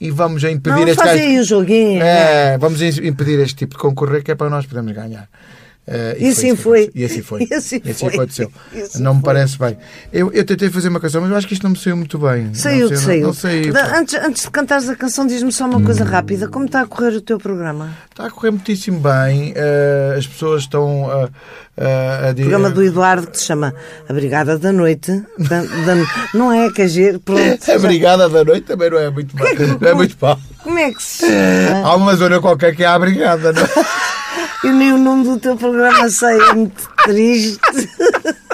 e 0.00 0.10
vamos 0.10 0.44
impedir 0.44 0.80
Não, 0.82 0.88
este 0.88 1.02
gajo- 1.02 1.22
aí 1.22 1.38
o 1.40 1.44
joguinho. 1.44 2.02
É, 2.02 2.58
vamos 2.58 2.80
im- 2.82 3.06
impedir 3.08 3.40
este 3.40 3.56
tipo 3.56 3.74
de 3.76 3.80
concorrer 3.80 4.22
que 4.22 4.30
é 4.30 4.34
para 4.34 4.50
nós 4.50 4.66
podermos 4.66 4.92
ganhar. 4.92 5.26
Eh, 5.86 6.16
E 6.18 6.28
assim 6.28 6.46
isso 6.48 6.56
que 6.56 6.62
foi. 6.62 6.82
aconteceu. 6.84 7.00
E 7.02 7.04
assim 7.04 7.22
foi. 7.22 7.40
E 7.50 7.54
assim 7.54 7.80
foi. 7.94 8.08
aconteceu. 8.14 8.52
E 8.74 8.80
assim 8.82 9.02
não 9.02 9.14
me 9.14 9.20
foi. 9.20 9.26
parece 9.34 9.58
bem. 9.58 9.76
Eu, 10.12 10.32
eu 10.32 10.44
tentei 10.44 10.70
fazer 10.70 10.88
uma 10.88 10.98
canção, 11.00 11.20
mas 11.20 11.30
eu 11.30 11.36
acho 11.36 11.46
que 11.46 11.52
isto 11.54 11.62
não 11.62 11.70
me 11.72 11.78
saiu 11.78 11.96
muito 11.96 12.18
bem. 12.18 12.54
Saiu, 12.54 12.88
não, 12.90 12.96
saiu. 12.96 13.20
Não, 13.20 13.26
não 13.28 13.34
saiu. 13.34 13.74
Antes, 13.94 14.14
antes 14.14 14.42
de 14.44 14.50
cantares 14.50 14.88
a 14.88 14.96
canção, 14.96 15.26
diz-me 15.26 15.52
só 15.52 15.66
uma 15.66 15.80
coisa 15.82 16.04
rápida. 16.04 16.48
Como 16.48 16.64
está 16.66 16.80
a 16.80 16.86
correr 16.86 17.14
o 17.16 17.20
teu 17.20 17.38
programa? 17.38 17.92
Está 18.10 18.26
a 18.26 18.30
correr 18.30 18.50
muitíssimo 18.50 18.98
bem. 19.00 19.52
eh, 19.56 20.14
as 20.18 20.26
pessoas 20.26 20.62
estão 20.62 21.10
a, 21.10 21.28
a, 21.76 22.28
a 22.28 22.30
O 22.30 22.34
programa 22.34 22.70
do 22.70 22.82
Eduardo 22.82 23.26
que 23.26 23.38
se 23.38 23.44
chama 23.44 23.74
A 24.08 24.12
Brigada 24.12 24.58
da 24.58 24.72
Noite. 24.72 25.12
Da- 25.38 25.60
da- 25.62 26.28
não 26.32 26.50
é, 26.52 26.70
quer 26.72 26.86
dizer, 26.86 27.18
pronto. 27.18 27.70
A 27.70 27.78
Brigada 27.78 28.28
da 28.28 28.42
Noite 28.44 28.62
também 28.66 28.88
não 28.90 28.98
é 28.98 29.10
muito 29.10 29.36
mal. 29.36 29.48
Não 29.80 29.88
é 29.88 29.94
muito 29.94 30.16
mal. 30.20 30.40
Como 30.62 30.78
é 30.78 30.90
que 30.92 31.02
se 31.02 31.26
chama? 31.26 31.86
Há 31.88 31.94
uma 31.96 32.16
zona 32.16 32.40
qualquer 32.40 32.74
que 32.74 32.82
é 32.82 32.86
a 32.86 32.98
Brigada, 32.98 33.52
não 33.52 33.62
é? 33.62 34.13
Eu 34.64 34.72
nem 34.72 34.92
o 34.92 34.98
nome 34.98 35.24
do 35.24 35.38
teu 35.38 35.56
programa 35.56 36.08
sei, 36.08 36.38
é 36.40 36.54
muito 36.54 36.88
triste. 37.04 37.60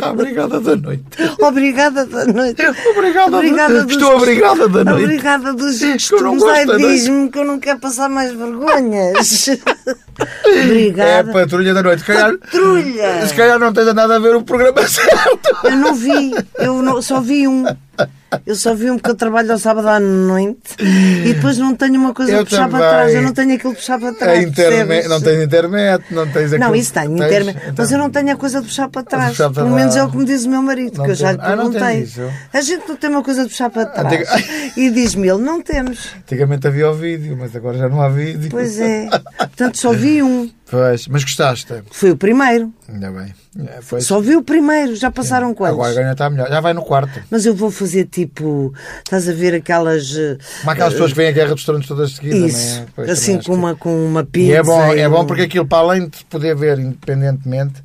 A 0.00 0.12
Brigada 0.12 0.60
da 0.60 0.76
Noite. 0.76 1.02
Obrigada 1.40 2.06
da 2.06 2.24
noite. 2.26 2.62
Obrigada, 2.96 3.36
Obrigada 3.36 3.82
dos- 3.84 3.92
Estou 3.96 4.16
obrigada 4.16 4.68
da 4.68 4.84
noite. 4.84 5.02
Obrigada 5.04 5.52
dos 5.54 5.80
costumes. 5.82 6.42
Ai, 6.44 6.66
diz-me 6.76 7.28
que 7.30 7.38
eu 7.38 7.44
não 7.44 7.58
quero 7.58 7.80
passar 7.80 8.08
mais 8.08 8.32
vergonhas. 8.32 9.48
É 10.18 10.60
a 10.60 10.64
Obrigada. 10.64 11.32
Patrulha 11.32 11.74
da 11.74 11.82
Noite. 11.82 12.02
Calhar, 12.04 12.38
Patrulha. 12.38 13.26
se 13.26 13.34
calhar 13.34 13.58
não 13.58 13.70
tem 13.72 13.84
nada 13.92 14.16
a 14.16 14.18
ver 14.18 14.34
o 14.34 14.42
programa 14.42 14.80
certo. 14.88 15.50
Eu 15.64 15.76
não 15.76 15.94
vi, 15.94 16.32
eu 16.58 16.80
não- 16.82 17.02
só 17.02 17.20
vi 17.20 17.46
um. 17.46 17.64
Eu 18.44 18.54
só 18.56 18.74
vi 18.74 18.90
um 18.90 18.96
porque 18.96 19.10
eu 19.10 19.14
trabalho 19.14 19.52
ao 19.52 19.58
sábado 19.58 19.88
à 19.88 20.00
noite 20.00 20.58
e 20.80 21.32
depois 21.34 21.56
não 21.58 21.74
tenho 21.74 21.94
uma 22.00 22.12
coisa 22.12 22.32
Eu 22.32 22.44
de 22.44 22.50
puxar 22.50 22.68
para 22.68 22.78
trás. 22.90 23.14
Eu 23.14 23.22
não 23.22 23.32
tenho 23.32 23.54
aquilo 23.54 23.72
de 23.72 23.78
puxar 23.78 23.98
para 23.98 24.12
trás. 24.12 24.50
percebes? 24.50 25.08
não 25.08 25.20
tens 25.20 25.44
internet, 25.44 26.04
não 26.10 26.26
tens 26.26 26.52
aquilo 26.52 26.68
Não, 26.68 26.74
isso 26.76 26.92
tenho, 26.92 27.16
tens, 27.16 27.26
internet. 27.26 27.58
então- 27.62 27.74
Mas 27.78 27.92
eu 27.92 27.98
não 27.98 28.10
tenho 28.10 28.32
a 28.32 28.36
coisa 28.36 28.60
de 28.60 28.66
puxar 28.66 28.88
para 28.88 29.02
trás. 29.02 29.30
puxar 29.30 29.50
para 29.50 29.62
Pelo 29.64 29.74
menos 29.74 29.96
é 29.96 30.02
o 30.04 30.10
que 30.10 30.16
me 30.16 30.24
diz 30.24 30.44
o 30.44 30.50
meu 30.50 30.62
marido, 30.62 30.98
Não 30.98 31.04
que 31.04 31.10
eu 31.10 31.14
já 31.14 31.32
lhe 31.32 31.38
Ah, 31.40 31.46
perguntei. 31.46 32.00
isso? 32.00 32.22
A 32.52 32.60
gente 32.60 32.88
não 32.88 32.96
tem 32.96 33.10
uma 33.10 33.22
coisa 33.22 33.42
de 33.44 33.48
puxar 33.50 33.70
para 33.70 33.86
trás. 33.86 34.06
Antiga- 34.30 34.70
E 34.76 34.90
diz-me 34.90 35.28
ele, 35.28 35.38
não 35.42 35.62
temos. 35.62 36.08
Antigamente 36.18 36.66
havia 36.66 36.90
o 36.90 36.94
vídeo, 36.94 37.36
mas 37.38 37.54
agora 37.54 37.78
já 37.78 37.88
não 37.88 38.00
há 38.02 38.08
vídeo. 38.08 38.48
Pois 38.50 38.78
é. 38.80 39.08
Portanto, 39.38 39.78
só 39.78 39.92
vi 39.92 40.22
um. 40.22 40.50
Pois, 40.68 41.06
mas 41.06 41.22
gostaste? 41.22 41.72
Foi 41.92 42.10
o 42.10 42.16
primeiro. 42.16 42.72
Ainda 42.88 43.10
bem. 43.12 43.32
É. 43.94 44.00
Só 44.00 44.20
vi 44.20 44.34
o 44.36 44.42
primeiro. 44.42 44.96
Já 44.96 45.10
passaram 45.12 45.54
quantos? 45.54 45.74
Agora 45.78 45.94
ganha 45.94 46.12
está 46.12 46.28
melhor. 46.28 46.48
Já 46.48 46.60
vai 46.60 46.72
no 46.74 46.82
quarto. 46.82 47.22
Mas 47.30 47.46
eu 47.46 47.54
vou 47.54 47.70
fazer 47.70 48.06
tipo. 48.06 48.74
Estás 48.98 49.28
a 49.28 49.32
ver 49.32 49.54
aquelas. 49.54 50.16
eh, 50.16 50.36
Como 50.60 50.70
aquelas 50.72 50.92
pessoas 50.94 51.12
que 51.12 51.16
vêm 51.18 51.28
a 51.28 51.32
guerra 51.32 51.54
dos 51.54 51.64
tronos 51.64 51.86
todas 51.86 52.10
de 52.10 52.16
seguida, 52.16 52.36
Isso. 52.46 52.74
não 52.76 52.82
é? 52.82 52.86
Pois, 52.96 53.10
assim 53.10 53.36
com 53.36 53.42
que- 53.44 53.50
uma, 53.52 53.76
com 53.76 54.06
uma 54.06 54.24
pizza. 54.24 54.52
E 54.52 54.54
é 54.56 54.62
bom, 54.62 54.92
é 54.92 55.08
bom 55.08 55.24
porque 55.24 55.42
aquilo, 55.42 55.66
para 55.66 55.78
além 55.78 56.08
de 56.08 56.24
poder 56.24 56.56
ver 56.56 56.78
independentemente, 56.80 57.82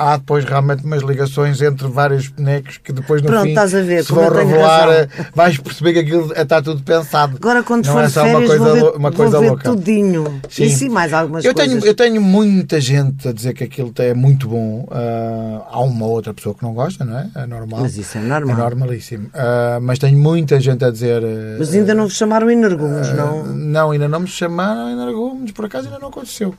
há 0.00 0.16
depois 0.16 0.44
realmente 0.46 0.82
umas 0.82 1.02
ligações 1.02 1.60
entre 1.60 1.86
vários 1.86 2.28
bonecos 2.28 2.78
que 2.78 2.90
depois 2.92 3.20
no 3.20 3.28
Pronto, 3.28 3.42
fim 3.42 3.48
estás 3.50 3.74
a 3.74 3.82
ver, 3.82 4.02
se 4.04 4.12
vão 4.12 4.30
revelar, 4.30 4.88
eh, 4.90 5.08
vais 5.34 5.58
perceber 5.58 5.92
que 5.92 5.98
aquilo 5.98 6.32
está 6.32 6.62
tudo 6.62 6.82
pensado. 6.82 7.36
Agora, 7.36 7.62
quando 7.62 7.84
não 7.84 7.92
for 7.92 8.04
é 8.04 8.08
só 8.08 8.22
férias, 8.22 8.38
uma 8.40 8.46
coisa, 8.48 8.64
vou 8.64 8.74
ver, 8.92 8.96
uma 8.98 9.12
coisa 9.12 9.30
vou 9.32 9.40
ver 9.40 9.48
louca. 9.48 9.64
tudinho. 9.64 10.40
Sim. 10.48 10.64
E 10.64 10.70
sim, 10.70 10.88
mais 10.88 11.12
algumas 11.12 11.44
Eu 11.44 11.54
coisas. 11.54 11.72
tenho, 11.74 11.86
eu 11.86 11.94
tenho 11.94 12.20
muita 12.22 12.80
gente 12.80 13.28
a 13.28 13.32
dizer 13.32 13.52
que 13.52 13.64
aquilo 13.64 13.92
é 13.98 14.14
muito 14.14 14.48
bom. 14.48 14.88
Ah, 14.90 15.66
há 15.70 15.80
uma 15.80 16.06
outra 16.06 16.32
pessoa 16.32 16.54
que 16.54 16.62
não 16.62 16.72
gosta, 16.72 17.04
não 17.04 17.18
é? 17.18 17.28
É 17.34 17.46
normal. 17.46 17.80
Mas 17.82 17.96
isso 17.98 18.16
é 18.16 18.22
normal. 18.22 18.56
É 18.56 18.58
normalíssimo. 18.70 19.28
Ah, 19.34 19.78
mas 19.82 19.98
tenho 19.98 20.16
muita 20.18 20.58
gente 20.60 20.82
a 20.84 20.90
dizer. 20.90 21.22
ah, 21.22 21.56
Mas 21.58 21.74
ainda 21.74 21.94
não 21.94 22.04
vos 22.04 22.16
chamaram 22.16 22.50
energúmeos, 22.50 23.08
ah, 23.08 23.14
não? 23.14 23.44
Não, 23.44 23.90
ainda 23.90 24.08
não 24.08 24.20
me 24.20 24.26
chamaram 24.28 24.88
em 24.90 25.00
Argumos, 25.00 25.50
por 25.52 25.66
acaso 25.66 25.88
ainda 25.88 25.98
não 25.98 26.08
aconteceu. 26.08 26.54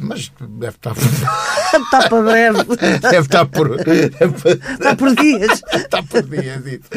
Mas 0.00 0.32
deve 0.40 0.76
estar. 0.76 0.94
Está 1.74 2.08
para 2.08 2.22
breve. 2.22 2.64
deve 3.00 3.18
estar 3.20 3.46
por. 3.46 3.76
Está 3.80 4.96
por 4.96 5.14
dias. 5.14 5.62
Está 5.74 6.02
por 6.02 6.22
dias 6.22 6.66
isso. 6.66 6.88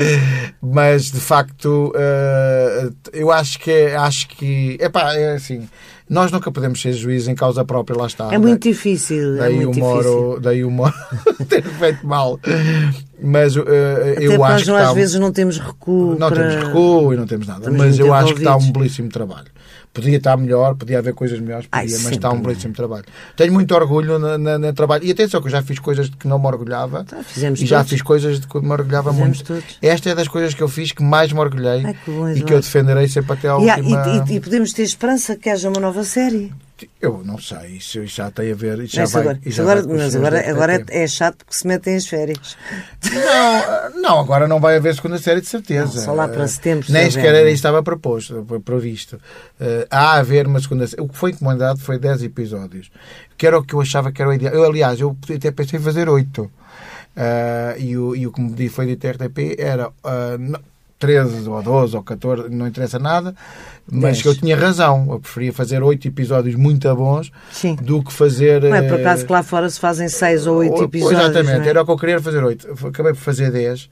Mas 0.62 1.12
de 1.12 1.20
facto, 1.20 1.92
eh, 1.96 2.90
eu 3.14 3.32
acho 3.32 3.60
que 3.60 3.72
é- 3.72 3.96
acho 3.96 4.28
que 4.30 4.78
epá, 4.80 5.14
é 5.14 5.36
assim. 5.36 5.68
Nós 6.10 6.32
nunca 6.32 6.52
podemos 6.52 6.82
ser 6.82 6.92
juízes 6.94 7.28
em 7.30 7.34
causa 7.34 7.64
própria, 7.64 7.98
lá 7.98 8.06
está. 8.06 8.32
É 8.32 8.38
muito 8.38 8.62
difícil. 8.68 9.36
É 9.36 9.40
Daí 9.40 9.56
muito 9.56 9.70
o 9.70 9.72
difícil. 9.74 9.94
Moro, 9.94 10.40
daí 10.42 10.64
o 10.64 10.70
Moro 10.70 10.94
ter 11.48 11.64
feito 11.64 12.06
mal. 12.06 12.40
Mas 13.22 13.56
Até 13.58 14.18
eu 14.20 14.44
acho 14.44 14.54
nós 14.54 14.64
que 14.64 14.70
às 14.72 14.78
está, 14.80 14.92
um- 14.92 14.96
vezes 14.96 15.20
não 15.20 15.32
temos 15.32 15.58
recuo. 15.58 16.18
não 16.20 16.30
para... 16.30 16.50
temos 16.50 16.68
recuo 16.68 17.14
e 17.14 17.18
não 17.18 17.26
temos 17.26 17.48
nada. 17.48 17.72
Mas 17.72 17.98
eu 17.98 18.14
acho 18.14 18.34
que 18.34 18.40
está 18.40 18.58
um 18.58 18.72
belíssimo 18.72 19.10
trabalho. 19.10 19.48
Podia 19.94 20.18
estar 20.18 20.36
melhor, 20.38 20.74
podia 20.76 20.98
haver 20.98 21.14
coisas 21.14 21.40
melhores, 21.40 21.68
Ai, 21.72 21.84
podia, 21.84 21.98
mas 21.98 22.02
sempre, 22.04 22.16
está 22.18 22.32
um 22.32 22.42
belíssimo 22.42 22.74
trabalho. 22.74 23.04
Tenho 23.38 23.54
muito 23.54 23.76
orgulho 23.76 24.18
no, 24.18 24.38
na- 24.40 24.58
no 24.58 24.74
trabalho. 24.74 25.04
E 25.06 25.12
atenção, 25.12 25.40
que 25.40 25.46
eu 25.48 25.52
já 25.52 25.62
fiz 25.62 25.78
coisas 25.78 26.10
de 26.10 26.18
que 26.18 26.28
não 26.28 26.40
me 26.40 26.48
orgulhava. 26.48 27.04
Tá, 27.04 27.22
fizemos 27.22 27.62
e 27.62 27.66
já 27.68 27.78
todos. 27.78 27.92
fiz 27.92 28.02
coisas 28.02 28.40
de 28.40 28.48
que 28.48 28.60
me 28.60 28.72
orgulhava 28.72 29.12
Fizemos 29.12 29.38
muito. 29.38 29.48
todos. 29.54 29.78
Esta 29.82 30.10
é 30.10 30.16
das 30.16 30.28
coisas 30.28 30.56
que 30.56 30.64
eu 30.64 30.68
fiz 30.68 30.92
que 30.92 31.04
mais 31.04 31.32
me 31.32 31.40
orgulhei 31.40 31.86
Ai, 31.86 31.94
que 31.94 32.10
bom, 32.10 32.28
e 32.28 32.42
que 32.42 32.52
eu 32.54 32.60
defenderei 32.60 33.08
sempre 33.08 33.34
até 33.34 33.48
há- 33.50 33.56
última. 33.58 34.24
e- 34.28 34.34
e- 34.34 34.36
e 34.38 34.40
podemos 34.40 34.74
ter 34.74 34.82
esperança 34.82 35.36
que 35.36 35.48
haja 35.48 35.70
uma 35.70 35.80
nova 35.80 36.04
série. 36.04 36.52
Eu 37.02 37.22
não 37.24 37.38
sei, 37.38 37.78
isso, 37.78 38.06
já 38.06 38.30
tem 38.32 38.52
a 38.52 38.56
ver. 38.56 38.86
Já 38.86 39.02
Mas 39.02 39.12
vai, 39.12 39.22
agora, 39.22 39.40
já 39.46 39.64
agora, 39.64 39.82
vai 39.84 39.98
mas 39.98 40.16
agora, 40.16 40.50
agora 40.50 40.86
é, 40.90 41.08
chato 41.08 41.38
porque 41.38 41.54
se 41.54 41.68
metem 41.68 41.96
as 41.96 42.08
férias. 42.08 42.58
Não, 43.12 44.02
não, 44.02 44.20
agora 44.20 44.48
não 44.48 44.60
vai 44.60 44.78
haver 44.78 44.96
segunda 44.96 45.18
série 45.18 45.42
de 45.42 45.48
certeza. 45.48 45.96
Não, 45.96 46.04
só 46.04 46.14
lá 46.14 46.28
para 46.28 46.44
Eh, 46.44 46.48
setembro, 46.48 46.86
se 46.86 46.92
Nem 46.92 47.10
sequer 47.10 47.36
era 47.36 47.50
estava 47.50 47.84
proposto, 47.84 48.46
previsto. 48.64 49.20
Eh, 49.60 49.88
há 49.90 50.14
a 50.14 50.20
haver 50.20 50.48
uma 50.48 50.60
segunda 50.60 50.88
série. 50.88 51.02
O 51.02 51.08
que 51.10 51.18
foi 51.18 51.32
encomendado 51.32 51.80
foi 51.80 51.98
10 52.00 52.24
episódios. 52.24 52.92
Que 53.38 53.48
era 53.48 53.58
o 53.58 53.64
que 53.64 53.74
eu 53.74 53.82
achava 53.82 54.12
que 54.12 54.22
era 54.22 54.30
o 54.30 54.34
ideal. 54.34 54.54
Eu, 54.54 54.64
aliás, 54.64 55.00
eu 55.00 55.18
até 55.34 55.52
pensei 55.52 55.80
em 55.80 55.84
fazer 55.84 56.08
8. 56.10 56.52
e, 57.80 57.98
o, 57.98 58.16
e 58.16 58.26
o 58.28 58.32
que 58.32 58.42
me 58.42 58.70
foi 58.70 58.86
dito 58.88 59.08
RTP 59.08 59.56
era 59.60 59.92
não, 60.40 60.60
13 61.08 61.50
ou 61.50 61.62
12 61.62 61.96
ou 61.98 62.02
14, 62.04 62.50
não 62.50 62.66
interessa 62.68 62.98
nada, 62.98 63.36
mas 63.92 64.22
que 64.22 64.28
eu 64.28 64.36
tinha 64.36 64.56
razão. 64.56 65.08
Eu 65.12 65.20
preferia 65.20 65.52
fazer 65.52 65.84
8 65.84 66.08
episódios 66.08 66.56
muito 66.56 66.94
bons 66.96 67.30
Sim. 67.52 67.76
do 67.76 68.02
que 68.02 68.14
fazer. 68.14 68.62
Não 68.64 68.74
é 68.76 68.82
por 68.88 68.98
eh, 68.98 69.02
acaso 69.02 69.26
que 69.26 69.32
lá 69.32 69.44
fora 69.44 69.70
se 69.70 69.80
fazem 69.80 70.08
seis 70.08 70.48
ou 70.48 70.58
oito 70.60 70.80
o- 70.80 70.84
episódios. 70.86 71.20
Exatamente, 71.20 71.68
é? 71.68 71.70
era 71.70 71.82
o 71.82 71.86
que 71.86 71.92
eu 71.92 71.98
queria 71.98 72.22
fazer 72.22 72.44
8. 72.44 72.72
Acabei 72.88 73.12
por 73.14 73.20
fazer 73.20 73.52
10. 73.52 73.90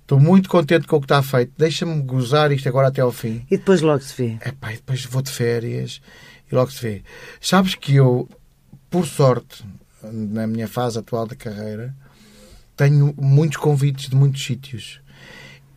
Estou 0.00 0.18
muito 0.18 0.48
contente 0.48 0.86
com 0.86 0.96
o 0.96 1.00
que 1.00 1.04
está 1.04 1.22
feito. 1.22 1.52
Deixa-me 1.56 2.00
gozar 2.02 2.50
isto 2.52 2.68
agora 2.68 2.88
até 2.88 3.00
ao 3.02 3.12
fim. 3.12 3.44
E 3.50 3.56
depois 3.58 3.80
logo 3.82 4.00
se 4.00 4.14
vê. 4.16 4.36
Epá, 4.46 4.72
e 4.72 4.76
depois 4.76 5.04
vou 5.04 5.20
de 5.22 5.30
férias 5.30 6.00
e 6.50 6.54
logo 6.54 6.70
se 6.70 6.80
vê. 6.82 7.02
Sabes 7.40 7.74
que 7.74 7.96
eu, 7.96 8.28
por 8.90 9.06
sorte, 9.06 9.64
na 10.02 10.46
minha 10.46 10.68
fase 10.68 10.98
atual 10.98 11.26
da 11.26 11.34
carreira, 11.34 11.94
tenho 12.76 13.14
muitos 13.18 13.56
convites 13.58 14.08
de 14.08 14.16
muitos 14.16 14.44
sítios. 14.44 15.00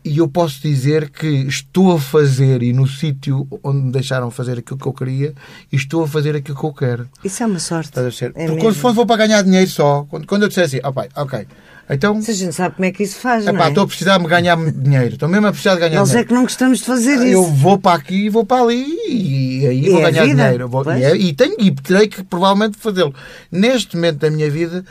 E 0.07 0.17
eu 0.19 0.27
posso 0.27 0.61
dizer 0.61 1.09
que 1.09 1.27
estou 1.27 1.91
a 1.93 1.99
fazer, 1.99 2.63
e 2.63 2.73
no 2.73 2.87
sítio 2.87 3.47
onde 3.63 3.77
me 3.81 3.91
deixaram 3.91 4.31
fazer 4.31 4.59
aquilo 4.59 4.77
que 4.79 4.85
eu 4.87 4.93
queria, 4.93 5.33
e 5.71 5.75
estou 5.75 6.03
a 6.03 6.07
fazer 6.07 6.35
aquilo 6.35 6.57
que 6.57 6.63
eu 6.65 6.73
quero. 6.73 7.09
Isso 7.23 7.43
é 7.43 7.45
uma 7.45 7.59
sorte. 7.59 7.89
Estás 7.89 8.07
a 8.07 8.11
ser? 8.11 8.25
É 8.35 8.45
Porque 8.45 8.61
quando 8.61 8.75
mesmo. 8.75 8.89
se 8.89 8.95
for 8.95 9.05
para 9.05 9.17
ganhar 9.27 9.41
dinheiro 9.43 9.69
só, 9.69 10.05
quando, 10.09 10.25
quando 10.25 10.43
eu 10.43 10.47
disser 10.47 10.65
assim, 10.65 10.79
oh, 10.83 10.91
pai, 10.93 11.09
ok, 11.15 11.45
então 11.89 12.21
Se 12.21 12.31
a 12.31 12.33
gente 12.33 12.53
sabe 12.53 12.75
como 12.75 12.85
é 12.85 12.91
que 12.91 13.01
isso 13.03 13.15
faz, 13.17 13.45
não 13.45 13.53
epá, 13.53 13.65
é? 13.65 13.69
estou 13.69 13.83
a 13.83 13.87
precisar 13.87 14.17
de 14.17 14.25
ganhar 14.27 14.57
dinheiro, 14.71 15.13
estou 15.13 15.29
mesmo 15.29 15.47
a 15.47 15.51
precisar 15.51 15.75
de 15.75 15.79
ganhar 15.81 15.99
Nós 15.99 16.09
é 16.09 16.11
dinheiro. 16.11 16.27
que 16.27 16.33
não 16.33 16.41
gostamos 16.43 16.79
de 16.79 16.85
fazer 16.85 17.15
Eu 17.27 17.43
isso. 17.43 17.53
vou 17.53 17.77
para 17.79 17.97
aqui 17.97 18.25
e 18.25 18.29
vou 18.29 18.45
para 18.45 18.61
ali 18.61 18.85
e 19.09 19.65
aí 19.67 19.85
E 19.85 19.89
vou 19.89 19.99
é 20.05 20.11
ganhar 20.11 20.25
dinheiro. 20.27 20.67
Vou- 20.67 20.83
e, 20.93 21.03
é- 21.03 21.15
e 21.15 21.33
tenho 21.33 21.55
e 21.59 21.71
terei 21.71 22.07
que 22.09 22.23
provavelmente 22.23 22.77
fazê-lo. 22.77 23.13
Neste 23.51 23.95
momento 23.95 24.17
da 24.17 24.29
minha 24.29 24.49
vida 24.51 24.83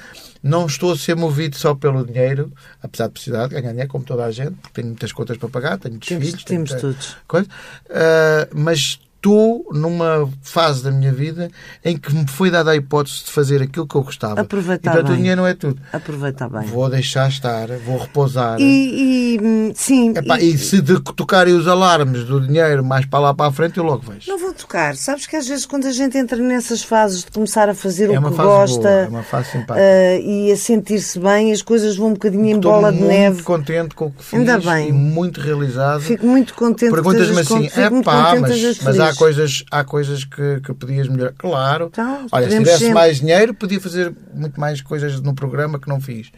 não 0.47 0.67
estou 0.67 0.93
a 0.93 0.97
ser 0.97 1.17
movido 1.17 1.57
só 1.57 1.75
pelo 1.75 2.05
dinheiro, 2.07 2.53
apesar 2.83 3.07
de 3.09 3.13
precisar 3.13 3.49
de 3.49 3.55
ganhar 3.55 3.71
dinheiro, 3.71 3.91
como 3.91 4.05
toda 4.05 4.25
a 4.25 4.31
gente, 4.31 4.53
porque 4.55 4.75
tenho 4.75 4.89
muitas 4.89 5.13
contas 5.13 5.37
para 5.37 5.49
pagar, 5.49 5.79
tenho 5.79 5.95
muitos 5.95 6.09
Temos- 6.09 6.25
filhos, 6.27 6.45
tenho 6.45 6.65
temos 6.65 6.83
muita 6.83 6.99
todos. 6.99 7.17
coisa. 7.27 7.49
Ah, 7.91 8.49
mas 8.55 8.99
estou 9.17 9.67
numa 9.73 10.29
fase 10.43 10.85
da 10.85 10.91
minha 10.93 11.13
vida 11.13 11.51
em 11.85 11.97
que 11.97 12.15
me 12.15 12.27
foi 12.29 12.51
dada 12.51 12.71
a 12.71 12.77
hipótese 12.77 13.25
de 13.25 13.31
fazer 13.33 13.61
aquilo 13.63 13.87
que 13.87 13.95
eu 13.97 14.03
gostava. 14.03 14.41
Aproveitar 14.41 14.91
e 14.91 14.95
portanto 14.95 15.15
o 15.15 15.17
dinheiro 15.17 15.41
não 15.41 15.49
é 15.49 15.55
tudo. 15.55 15.81
Aproveita 15.93 16.49
bem. 16.49 16.63
Vou 16.69 16.89
deixar 16.89 17.29
estar, 17.29 17.67
vou 17.85 17.99
repousar. 17.99 18.61
E, 18.61 19.35
e, 19.37 19.41
hum, 19.43 19.73
sim, 19.75 20.11
Epá, 20.17 20.39
e- 20.41 20.53
e 20.55 20.59
se 20.59 20.81
de 20.81 21.01
tocarem 21.01 21.55
os 21.55 21.67
alarmes 21.67 22.25
do 22.25 22.41
dinheiro 22.41 22.85
mais 22.85 23.05
para 23.07 23.19
lá 23.19 23.35
para 23.35 23.47
a 23.49 23.53
frente, 23.53 23.79
eu 23.79 23.85
logo 23.85 24.03
vejo. 24.09 24.31
não 24.31 24.39
vou 24.39 24.53
tocar. 24.53 24.95
Sabes 24.97 25.27
que 25.27 25.35
às 25.35 25.49
vezes 25.49 25.67
quando 25.67 25.87
a 25.87 25.93
gente 25.93 26.17
entra 26.17 26.37
nessas 26.39 26.83
fases 26.83 27.25
de 27.25 27.31
começar 27.33 27.69
a 27.69 27.75
fazer 27.75 28.11
É 28.13 28.19
o 28.21 28.23
que 28.23 28.31
gosta 28.37 28.81
boa, 28.81 28.91
é 28.91 29.09
uma 29.09 29.23
fase 29.23 29.51
simpática. 29.51 29.81
ah, 29.81 30.17
e 30.21 30.53
a 30.53 30.57
sentir-se 30.57 31.19
bem, 31.19 31.53
as 31.53 31.63
coisas 31.63 31.97
vão 31.97 32.09
um 32.09 32.13
bocadinho 32.13 32.47
em 32.47 32.61
bola 32.61 32.93
de 32.93 32.99
muito 32.99 33.09
neve. 33.11 33.43
contente 33.43 33.95
com 33.95 34.07
o 34.07 34.11
que 34.13 34.23
fiz 34.23 34.39
Ainda 34.39 34.59
bem. 34.61 34.91
e 34.91 34.93
muito 34.93 35.41
realizado. 35.41 36.03
Fico 36.03 36.25
muito 36.27 36.55
contente 36.55 36.91
que 36.91 36.95
Perguntas-me 36.95 37.41
assim, 37.41 37.71
é 37.75 37.91
muito 37.91 38.05
pá, 38.05 38.35
mas, 38.41 38.81
mas 38.83 39.01
há. 39.01 39.16
Coisas, 39.17 39.65
há 39.71 39.85
coisas 39.85 40.25
que, 40.25 40.61
que 40.61 40.73
podias 40.75 41.09
melhorar. 41.09 41.33
Claro. 41.37 41.87
Então, 41.93 42.27
Olha, 42.31 42.51
se 42.51 42.59
tivesse 42.59 42.79
sempre. 42.79 42.95
mais 42.95 43.21
dinheiro, 43.21 43.55
podia 43.55 43.81
fazer 43.81 44.15
muito 44.35 44.59
mais 44.61 44.81
coisas 44.81 45.21
no 45.21 45.35
programa 45.35 45.79
que 45.79 45.89
não 45.89 46.01
fiz. 46.01 46.31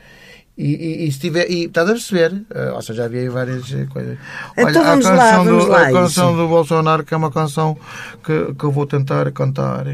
E, 0.57 0.65
e, 1.05 1.07
e 1.09 1.13
se 1.13 1.21
tiver, 1.21 1.49
e 1.49 1.67
estás 1.67 1.89
a 1.89 1.93
perceber? 1.93 2.43
Eh, 2.53 2.73
ou 2.73 2.83
seja, 2.83 3.05
havia 3.05 3.21
aí 3.21 3.29
várias 3.29 3.73
eh, 3.73 3.87
coisas. 3.93 4.19
Então 4.57 4.83
a 4.83 4.85
vamos 4.91 5.05
lá, 5.05 5.17
canção 5.17 5.45
vamos 5.45 5.65
do, 5.65 5.71
lá, 5.71 5.83
A 5.83 5.93
canção 5.93 6.37
do 6.37 6.49
Bolsonaro, 6.49 7.05
que 7.05 7.15
é 7.15 7.17
uma 7.17 7.31
canção 7.31 7.77
que, 8.25 8.55
que 8.55 8.65
eu 8.65 8.73
vou 8.73 8.85
tentar 8.85 9.31
cantar. 9.31 9.85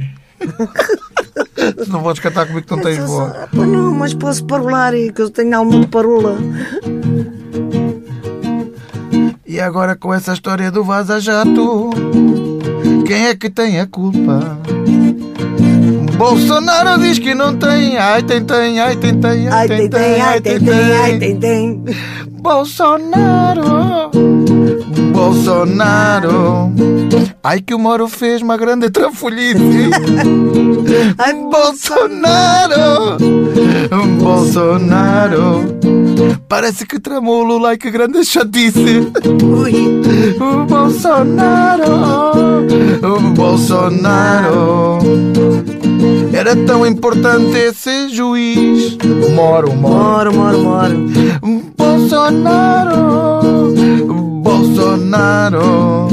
Não 1.88 2.02
podes 2.02 2.20
cantar 2.22 2.46
comigo, 2.46 2.66
que 2.66 2.74
não 2.76 2.82
tens 2.82 2.98
Mas, 2.98 3.08
voz. 3.08 3.32
ah, 3.32 3.48
pá, 3.50 3.66
não, 3.66 3.94
mas 3.94 4.12
posso 4.12 4.44
parolar 4.44 4.94
e 4.94 5.10
que 5.12 5.22
eu 5.22 5.30
tenho 5.30 5.56
alguma 5.56 5.86
parola. 5.86 6.36
E 9.46 9.60
agora 9.60 9.96
com 9.96 10.12
essa 10.12 10.32
história 10.32 10.70
do 10.70 10.84
Vaza 10.84 11.20
Jato, 11.20 11.90
quem 13.06 13.26
é 13.26 13.34
que 13.34 13.50
tem 13.50 13.80
a 13.80 13.86
culpa? 13.86 14.58
Bolsonaro 16.16 17.00
diz 17.02 17.18
que 17.18 17.34
não 17.34 17.56
tem, 17.56 17.96
ai 17.98 18.22
tem, 18.22 18.44
tem, 18.44 18.80
ai 18.80 18.96
tem, 18.96 19.18
tem, 19.20 19.48
Ai, 19.48 19.68
tem, 19.68 19.90
tem, 19.90 20.20
ai, 20.20 20.40
tem, 20.40 20.60
tem, 20.60 20.92
ai, 20.92 21.18
tem, 21.18 21.36
tem. 21.36 21.84
Bolsonaro, 22.30 24.10
Bolsonaro, 25.12 26.72
ai 27.44 27.60
que 27.60 27.74
o 27.74 27.78
Moro 27.78 28.08
fez 28.08 28.40
uma 28.42 28.56
grande 28.56 28.90
trafolhice. 28.90 29.90
Ai, 31.18 31.34
Bolsonaro, 31.34 33.16
Bolsonaro, 34.18 35.64
parece 36.48 36.86
que 36.86 36.98
tramou 37.00 37.40
o 37.42 37.44
Lula, 37.44 37.70
ai 37.70 37.76
que 37.76 37.90
grande 37.90 38.24
chatice. 38.24 39.08
ui. 39.42 40.02
O 40.40 40.64
Bolsonaro, 40.64 41.84
o 43.02 43.20
Bolsonaro. 43.34 44.98
Era 46.32 46.54
tão 46.56 46.86
importante 46.86 47.56
esse 47.56 48.08
juiz. 48.08 48.96
Moro, 49.34 49.72
moro. 49.74 50.32
Moro, 50.32 50.58
moro, 50.58 50.58
moro. 50.62 51.72
Bolsonaro, 51.76 53.72
Bolsonaro. 54.42 56.08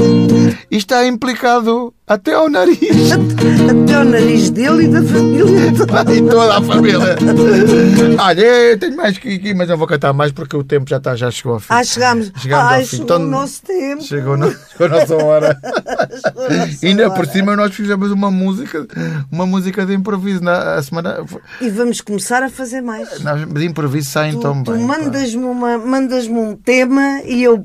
Está 0.74 1.06
implicado 1.06 1.92
até 2.06 2.32
ao 2.32 2.48
nariz. 2.48 2.78
Até 3.12 3.98
o 4.00 4.04
nariz 4.04 4.48
dele 4.50 4.84
e 4.84 4.88
da 4.88 5.02
família 5.02 5.44
toda. 5.76 6.14
E 6.14 6.22
toda 6.22 6.56
a 6.58 6.62
família. 6.62 7.16
Olha, 8.18 8.40
eu 8.40 8.78
tenho 8.78 8.96
mais 8.96 9.18
que 9.18 9.34
aqui, 9.34 9.54
mas 9.54 9.68
não 9.68 9.76
vou 9.76 9.86
cantar 9.86 10.12
mais 10.14 10.32
porque 10.32 10.56
o 10.56 10.64
tempo 10.64 10.88
já, 10.88 10.96
está, 10.96 11.14
já 11.14 11.30
chegou 11.30 11.54
ao 11.54 11.60
fim. 11.60 11.66
Ah, 11.68 11.84
chegámos. 11.84 12.32
Chegámos 12.38 12.72
Ai, 12.72 12.80
ao 12.80 12.86
fim. 12.86 12.90
chegou 12.96 13.04
Então- 13.04 13.16
o 13.22 13.28
nosso 13.30 13.62
tempo. 13.62 14.02
Chegou, 14.02 14.36
no, 14.36 14.50
chegou 14.50 14.86
a 14.86 14.88
nossa 14.88 15.16
hora. 15.16 15.60
Nossa 15.62 16.86
Ainda 16.86 17.10
por 17.10 17.26
cima 17.26 17.54
nós 17.56 17.74
fizemos 17.74 18.10
uma 18.10 18.30
música, 18.30 18.86
uma 19.30 19.46
música 19.46 19.84
de 19.86 19.94
improviso 19.94 20.42
na 20.42 20.82
semana. 20.82 21.24
E 21.60 21.68
vamos 21.70 22.00
começar 22.00 22.42
a 22.42 22.48
fazer 22.50 22.80
mais. 22.80 23.20
Nós 23.20 23.46
de 23.46 23.64
improviso 23.66 24.10
saem 24.10 24.34
Tu, 24.34 24.40
tão 24.40 24.62
tu 24.62 24.72
bem. 24.72 24.86
pá. 24.86 24.98
mandas-me 24.98 25.44
mandas-me 25.86 26.38
um 26.38 26.56
tema 26.56 27.20
e 27.24 27.42
eu 27.42 27.64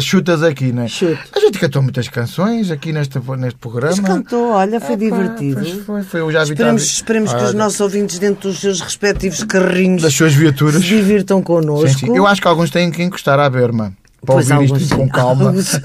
Chutas 0.00 0.42
aqui, 0.42 0.72
né? 0.72 0.88
Chuto. 0.88 1.18
A 1.34 1.40
gente 1.40 1.58
cantou 1.58 1.82
muitas 1.82 2.08
canções 2.08 2.70
aqui 2.70 2.92
neste, 2.92 3.18
neste 3.38 3.58
programa. 3.58 3.96
Mas 3.96 4.06
cantou, 4.06 4.50
olha, 4.52 4.80
foi 4.80 4.94
Epá, 4.94 5.04
divertido. 5.04 5.60
pois 5.60 5.84
Foi, 5.84 6.02
foi, 6.02 6.20
eu 6.20 6.32
já 6.32 6.42
Esperemos, 6.42 6.82
esperemos 6.82 7.32
que 7.34 7.42
os 7.42 7.54
nossos 7.54 7.80
ouvintes, 7.80 8.18
dentro 8.18 8.50
dos 8.50 8.60
seus 8.60 8.80
respectivos 8.80 9.42
carrinhos, 9.44 10.02
Das 10.02 10.14
suas 10.14 10.32
se 10.32 10.38
viaturas. 10.38 10.82
divirtam 10.82 11.42
connosco. 11.42 11.88
Sim, 11.88 12.06
sim. 12.06 12.16
Eu 12.16 12.26
acho 12.26 12.40
que 12.40 12.48
alguns 12.48 12.70
têm 12.70 12.90
que 12.90 13.02
encostar 13.02 13.38
à 13.38 13.48
berma. 13.48 13.92
Para 14.24 14.34
Pois 14.36 14.50
ouvir 14.50 14.64
alguns 14.64 14.82
isto 14.82 14.96
com 14.96 15.08
calma. 15.08 15.44
Alguns 15.48 15.80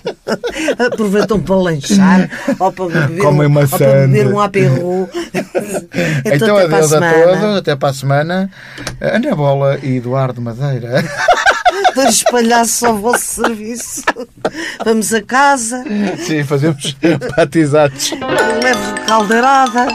Aproveitam 0.78 1.40
para 1.40 1.56
lanchar 1.56 2.30
ou 2.58 2.72
para 2.72 2.86
beber, 2.86 3.18
Comem 3.22 3.46
um, 3.46 3.50
uma 3.50 3.60
ou 3.62 3.68
para 3.68 4.06
beber 4.06 4.26
um 4.28 4.40
aperro. 4.40 5.08
Então, 6.24 6.56
até 6.56 6.68
para 6.68 6.76
adeus 6.76 6.92
a 6.92 6.98
semana. 6.98 7.38
todos, 7.40 7.56
até 7.56 7.76
para 7.76 7.88
a 7.88 7.92
semana. 7.92 8.50
Ana 9.00 9.34
Bola 9.34 9.78
e 9.82 9.96
Eduardo 9.96 10.40
Madeira. 10.40 11.04
Dois 11.94 12.14
espalhaços 12.16 12.82
ao 12.82 12.96
vosso 12.98 13.42
serviço. 13.42 14.02
Vamos 14.84 15.12
a 15.12 15.22
casa, 15.22 15.84
Sim, 16.18 16.44
fazemos 16.44 16.96
batizados. 17.36 18.10
levo 18.62 19.06
caldeirada. 19.06 19.86